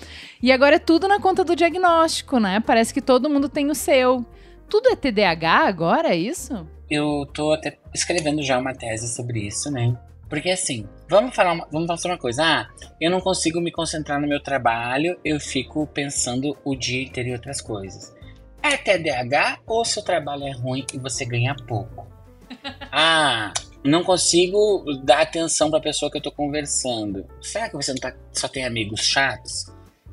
E 0.43 0.51
agora 0.51 0.75
é 0.75 0.81
tudo 0.81 1.07
na 1.07 1.21
conta 1.21 1.45
do 1.45 1.55
diagnóstico, 1.55 2.41
né? 2.41 2.59
Parece 2.59 2.93
que 2.93 3.01
todo 3.01 3.31
mundo 3.31 3.49
tem 3.49 3.71
o 3.71 3.77
seu. 3.77 4.27
Tudo 4.69 4.89
é 4.89 4.97
TDAH 4.97 5.69
agora, 5.69 6.09
é 6.09 6.17
isso? 6.17 6.67
Eu 6.91 7.25
tô 7.33 7.53
até 7.53 7.79
escrevendo 7.95 8.43
já 8.43 8.59
uma 8.59 8.75
tese 8.75 9.15
sobre 9.15 9.47
isso, 9.47 9.71
né? 9.71 9.97
Porque 10.29 10.51
assim, 10.51 10.87
vamos 11.09 11.35
falar 11.35 11.53
uma, 11.53 11.67
vamos 11.71 11.87
falar 12.03 12.15
uma 12.15 12.21
coisa. 12.21 12.43
Ah, 12.45 12.69
eu 13.01 13.11
não 13.11 13.21
consigo 13.21 13.61
me 13.61 13.73
concentrar 13.73 14.21
no 14.21 14.29
meu 14.29 14.43
trabalho, 14.43 15.19
eu 15.25 15.41
fico 15.41 15.87
pensando 15.87 16.57
o 16.65 16.77
dia 16.77 17.03
inteiro 17.03 17.31
em 17.31 17.33
outras 17.33 17.61
coisas. 17.61 18.15
É 18.63 18.77
TDAH 18.77 19.61
ou 19.67 19.85
seu 19.85 20.03
trabalho 20.03 20.45
é 20.45 20.53
ruim 20.53 20.85
e 20.93 20.99
você 20.99 21.25
ganha 21.25 21.55
pouco? 21.67 22.07
Ah, 22.91 23.53
não 23.85 24.03
consigo 24.03 24.85
dar 25.05 25.21
atenção 25.21 25.71
para 25.71 25.79
a 25.79 25.83
pessoa 25.83 26.11
que 26.11 26.19
eu 26.19 26.23
tô 26.23 26.33
conversando. 26.33 27.27
Será 27.41 27.69
que 27.69 27.77
você 27.77 27.93
não 27.93 28.01
tá, 28.01 28.15
só 28.33 28.49
tem 28.49 28.65
amigos 28.65 29.01
chatos? 29.01 29.67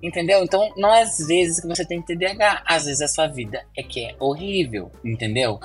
Entendeu? 0.04 0.44
Então, 0.44 0.72
não 0.78 0.94
é 0.94 1.02
às 1.02 1.18
vezes 1.18 1.62
que 1.62 1.68
você 1.68 1.86
tem 1.86 2.02
TDAH, 2.02 2.64
às 2.66 2.86
vezes 2.86 3.02
a 3.02 3.08
sua 3.08 3.28
vida 3.28 3.66
é 3.76 3.82
que 3.82 4.06
é 4.06 4.16
horrível, 4.20 4.92
entendeu? 5.04 5.60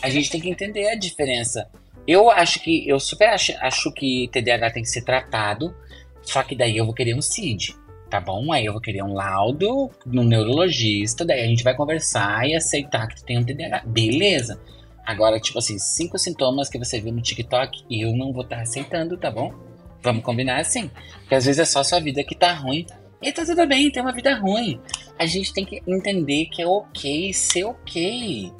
A 0.00 0.08
gente 0.08 0.30
tem 0.30 0.40
que 0.40 0.48
entender 0.50 0.88
a 0.88 0.94
diferença. 0.94 1.68
Eu 2.10 2.28
acho 2.28 2.58
que, 2.58 2.88
eu 2.88 2.98
super 2.98 3.28
acho, 3.28 3.52
acho 3.60 3.92
que 3.92 4.28
TDAH 4.32 4.72
tem 4.72 4.82
que 4.82 4.88
ser 4.88 5.02
tratado, 5.02 5.72
só 6.20 6.42
que 6.42 6.56
daí 6.56 6.76
eu 6.76 6.84
vou 6.84 6.92
querer 6.92 7.14
um 7.14 7.22
CID, 7.22 7.76
tá 8.10 8.20
bom? 8.20 8.52
Aí 8.52 8.66
eu 8.66 8.72
vou 8.72 8.82
querer 8.82 9.04
um 9.04 9.14
laudo 9.14 9.88
no 10.04 10.24
neurologista, 10.24 11.24
daí 11.24 11.42
a 11.42 11.46
gente 11.46 11.62
vai 11.62 11.72
conversar 11.72 12.48
e 12.48 12.56
aceitar 12.56 13.06
que 13.06 13.14
tu 13.14 13.24
tem 13.24 13.38
um 13.38 13.44
TDAH. 13.44 13.84
Beleza. 13.86 14.60
Agora, 15.06 15.38
tipo 15.38 15.60
assim, 15.60 15.78
cinco 15.78 16.18
sintomas 16.18 16.68
que 16.68 16.80
você 16.80 17.00
viu 17.00 17.12
no 17.12 17.22
TikTok, 17.22 17.84
eu 17.88 18.12
não 18.16 18.32
vou 18.32 18.42
estar 18.42 18.56
tá 18.56 18.62
aceitando, 18.62 19.16
tá 19.16 19.30
bom? 19.30 19.54
Vamos 20.02 20.24
combinar 20.24 20.58
assim. 20.58 20.90
Porque 21.20 21.36
às 21.36 21.44
vezes 21.44 21.60
é 21.60 21.64
só 21.64 21.84
sua 21.84 22.00
vida 22.00 22.24
que 22.24 22.34
tá 22.34 22.52
ruim. 22.52 22.86
E 23.22 23.30
tá 23.30 23.44
tudo 23.44 23.64
bem, 23.68 23.88
tem 23.88 24.02
uma 24.02 24.12
vida 24.12 24.34
ruim. 24.34 24.80
A 25.16 25.26
gente 25.26 25.52
tem 25.52 25.64
que 25.64 25.80
entender 25.86 26.46
que 26.46 26.60
é 26.60 26.66
ok 26.66 27.32
ser 27.32 27.62
ok. 27.66 28.52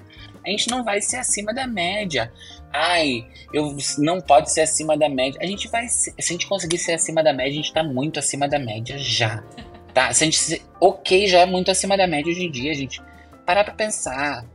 A 0.46 0.50
gente 0.50 0.70
não 0.70 0.84
vai 0.84 1.00
ser 1.00 1.16
acima 1.16 1.52
da 1.52 1.66
média 1.66 2.32
ai, 2.72 3.26
eu 3.52 3.76
não 3.98 4.20
pode 4.20 4.52
ser 4.52 4.62
acima 4.62 4.96
da 4.96 5.08
média. 5.08 5.38
A 5.42 5.46
gente 5.46 5.68
vai, 5.68 5.88
se 5.88 6.14
a 6.18 6.22
gente 6.22 6.46
conseguir 6.46 6.78
ser 6.78 6.92
acima 6.92 7.22
da 7.22 7.32
média, 7.32 7.52
a 7.52 7.62
gente 7.62 7.72
tá 7.72 7.82
muito 7.82 8.18
acima 8.18 8.48
da 8.48 8.58
média 8.58 8.98
já. 8.98 9.42
Tá? 9.92 10.12
Se 10.12 10.22
a 10.22 10.26
gente 10.26 10.62
ok, 10.80 11.26
já 11.26 11.40
é 11.40 11.46
muito 11.46 11.68
acima 11.68 11.96
da 11.96 12.06
média 12.06 12.30
hoje 12.30 12.44
em 12.44 12.50
dia, 12.50 12.72
gente. 12.74 13.02
Parar 13.44 13.64
pra 13.64 13.74
pensar. 13.74 14.46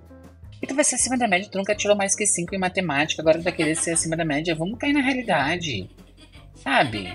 E 0.62 0.66
tu 0.66 0.74
vai 0.74 0.86
ser 0.86 0.96
acima 0.96 1.18
da 1.18 1.28
média, 1.28 1.50
tu 1.52 1.58
nunca 1.58 1.76
tirou 1.76 1.94
mais 1.94 2.16
que 2.16 2.26
5 2.26 2.56
em 2.56 2.58
matemática, 2.58 3.22
agora 3.22 3.38
tu 3.38 3.44
vai 3.44 3.52
querer 3.52 3.76
ser 3.76 3.92
acima 3.92 4.16
da 4.16 4.24
média. 4.24 4.56
Vamos 4.56 4.80
cair 4.80 4.94
na 4.94 5.02
realidade. 5.02 5.90
Sabe? 6.54 7.14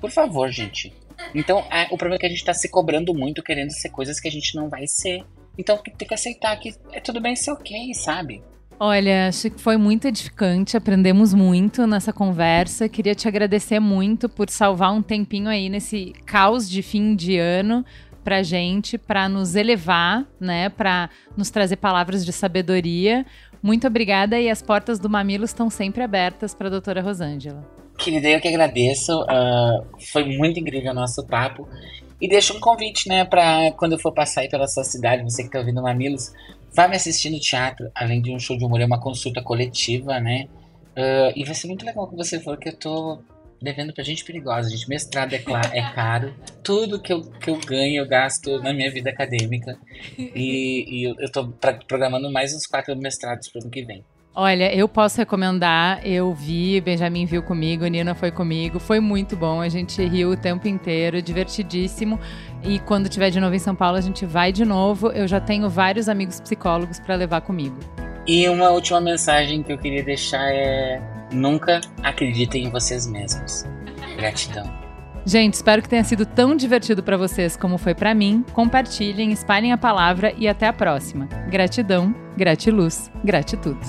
Por 0.00 0.12
favor, 0.12 0.48
gente. 0.52 0.92
Então, 1.34 1.58
é, 1.72 1.86
o 1.86 1.98
problema 1.98 2.14
é 2.14 2.18
que 2.18 2.26
a 2.26 2.28
gente 2.28 2.44
tá 2.44 2.54
se 2.54 2.68
cobrando 2.68 3.12
muito, 3.12 3.42
querendo 3.42 3.72
ser 3.72 3.88
coisas 3.88 4.20
que 4.20 4.28
a 4.28 4.30
gente 4.30 4.54
não 4.54 4.68
vai 4.68 4.86
ser. 4.86 5.24
Então 5.58 5.76
tem 5.76 6.08
que 6.08 6.14
aceitar 6.14 6.56
que 6.58 6.74
é 6.92 7.00
tudo 7.00 7.20
bem 7.20 7.36
ser 7.36 7.50
ok, 7.50 7.92
sabe? 7.94 8.42
Olha, 8.82 9.28
acho 9.28 9.50
que 9.50 9.60
foi 9.60 9.76
muito 9.76 10.08
edificante, 10.08 10.74
aprendemos 10.74 11.34
muito 11.34 11.86
nessa 11.86 12.14
conversa. 12.14 12.88
Queria 12.88 13.14
te 13.14 13.28
agradecer 13.28 13.78
muito 13.78 14.26
por 14.26 14.48
salvar 14.48 14.90
um 14.90 15.02
tempinho 15.02 15.50
aí 15.50 15.68
nesse 15.68 16.14
caos 16.24 16.68
de 16.68 16.80
fim 16.80 17.14
de 17.14 17.36
ano 17.36 17.84
pra 18.24 18.42
gente, 18.42 18.96
para 18.96 19.28
nos 19.28 19.54
elevar, 19.54 20.26
né, 20.40 20.70
para 20.70 21.10
nos 21.36 21.50
trazer 21.50 21.76
palavras 21.76 22.24
de 22.24 22.32
sabedoria. 22.32 23.26
Muito 23.62 23.86
obrigada 23.86 24.40
e 24.40 24.48
as 24.48 24.62
portas 24.62 24.98
do 24.98 25.10
Mamilo 25.10 25.44
estão 25.44 25.68
sempre 25.68 26.02
abertas 26.02 26.54
para 26.54 26.68
a 26.68 26.70
doutora 26.70 27.02
Rosângela. 27.02 27.62
Querida, 27.98 28.30
eu 28.30 28.40
que 28.40 28.48
agradeço. 28.48 29.12
Uh, 29.24 29.84
foi 30.10 30.24
muito 30.24 30.58
incrível 30.58 30.92
o 30.92 30.94
nosso 30.94 31.26
papo. 31.26 31.68
E 32.18 32.26
deixa 32.26 32.54
um 32.54 32.60
convite, 32.60 33.10
né, 33.10 33.26
para 33.26 33.72
quando 33.72 33.92
eu 33.92 33.98
for 33.98 34.12
passar 34.12 34.40
aí 34.40 34.48
pela 34.48 34.66
sua 34.66 34.84
cidade, 34.84 35.22
você 35.22 35.42
que 35.42 35.50
tá 35.50 35.58
ouvindo 35.58 35.82
Mamilos, 35.82 36.32
Vá 36.72 36.88
me 36.88 36.96
assistir 36.96 37.30
no 37.30 37.40
teatro, 37.40 37.90
além 37.94 38.22
de 38.22 38.30
um 38.32 38.38
show 38.38 38.56
de 38.56 38.64
humor, 38.64 38.80
é 38.80 38.86
uma 38.86 39.00
consulta 39.00 39.42
coletiva, 39.42 40.20
né? 40.20 40.46
Uh, 40.96 41.32
e 41.34 41.44
vai 41.44 41.54
ser 41.54 41.66
muito 41.66 41.84
legal 41.84 42.08
que 42.08 42.16
você 42.16 42.40
for, 42.40 42.56
que 42.58 42.68
eu 42.68 42.76
tô 42.76 43.18
devendo 43.60 43.92
pra 43.92 44.02
gente 44.02 44.24
perigosa. 44.24 44.70
Gente, 44.70 44.88
mestrado 44.88 45.34
é, 45.34 45.42
é 45.72 45.82
caro. 45.92 46.34
Tudo 46.62 47.00
que 47.00 47.12
eu, 47.12 47.22
que 47.22 47.50
eu 47.50 47.58
ganho, 47.58 48.02
eu 48.02 48.08
gasto 48.08 48.60
na 48.62 48.72
minha 48.72 48.90
vida 48.90 49.10
acadêmica. 49.10 49.78
E, 50.18 50.86
e 50.88 51.04
eu 51.04 51.30
tô 51.30 51.48
programando 51.86 52.30
mais 52.32 52.54
uns 52.54 52.66
quatro 52.66 52.96
mestrados 52.96 53.48
pro 53.48 53.60
ano 53.60 53.70
que 53.70 53.82
vem. 53.82 54.04
Olha, 54.32 54.72
eu 54.72 54.88
posso 54.88 55.18
recomendar. 55.18 56.06
Eu 56.06 56.32
vi, 56.32 56.80
Benjamin 56.80 57.26
viu 57.26 57.42
comigo, 57.42 57.84
Nina 57.86 58.14
foi 58.14 58.30
comigo. 58.30 58.78
Foi 58.78 59.00
muito 59.00 59.36
bom. 59.36 59.60
A 59.60 59.68
gente 59.68 60.02
riu 60.04 60.30
o 60.30 60.36
tempo 60.36 60.68
inteiro, 60.68 61.20
divertidíssimo. 61.20 62.18
E 62.62 62.78
quando 62.80 63.08
tiver 63.08 63.30
de 63.30 63.40
novo 63.40 63.54
em 63.54 63.58
São 63.58 63.74
Paulo, 63.74 63.96
a 63.96 64.00
gente 64.00 64.26
vai 64.26 64.52
de 64.52 64.64
novo. 64.64 65.10
Eu 65.12 65.26
já 65.26 65.40
tenho 65.40 65.68
vários 65.68 66.08
amigos 66.08 66.40
psicólogos 66.40 66.98
para 67.00 67.14
levar 67.14 67.40
comigo. 67.40 67.76
E 68.26 68.48
uma 68.48 68.70
última 68.70 69.00
mensagem 69.00 69.62
que 69.62 69.72
eu 69.72 69.78
queria 69.78 70.02
deixar 70.02 70.52
é: 70.52 71.00
nunca 71.32 71.80
acreditem 72.02 72.66
em 72.66 72.70
vocês 72.70 73.06
mesmos. 73.06 73.64
Gratidão. 74.16 74.80
Gente, 75.24 75.54
espero 75.54 75.82
que 75.82 75.88
tenha 75.88 76.02
sido 76.02 76.24
tão 76.24 76.56
divertido 76.56 77.02
para 77.02 77.16
vocês 77.16 77.56
como 77.56 77.76
foi 77.76 77.94
para 77.94 78.14
mim. 78.14 78.44
Compartilhem, 78.52 79.32
espalhem 79.32 79.72
a 79.72 79.78
palavra 79.78 80.32
e 80.36 80.48
até 80.48 80.66
a 80.66 80.72
próxima. 80.72 81.28
Gratidão, 81.50 82.14
gratiluz, 82.36 83.10
gratitude. 83.22 83.86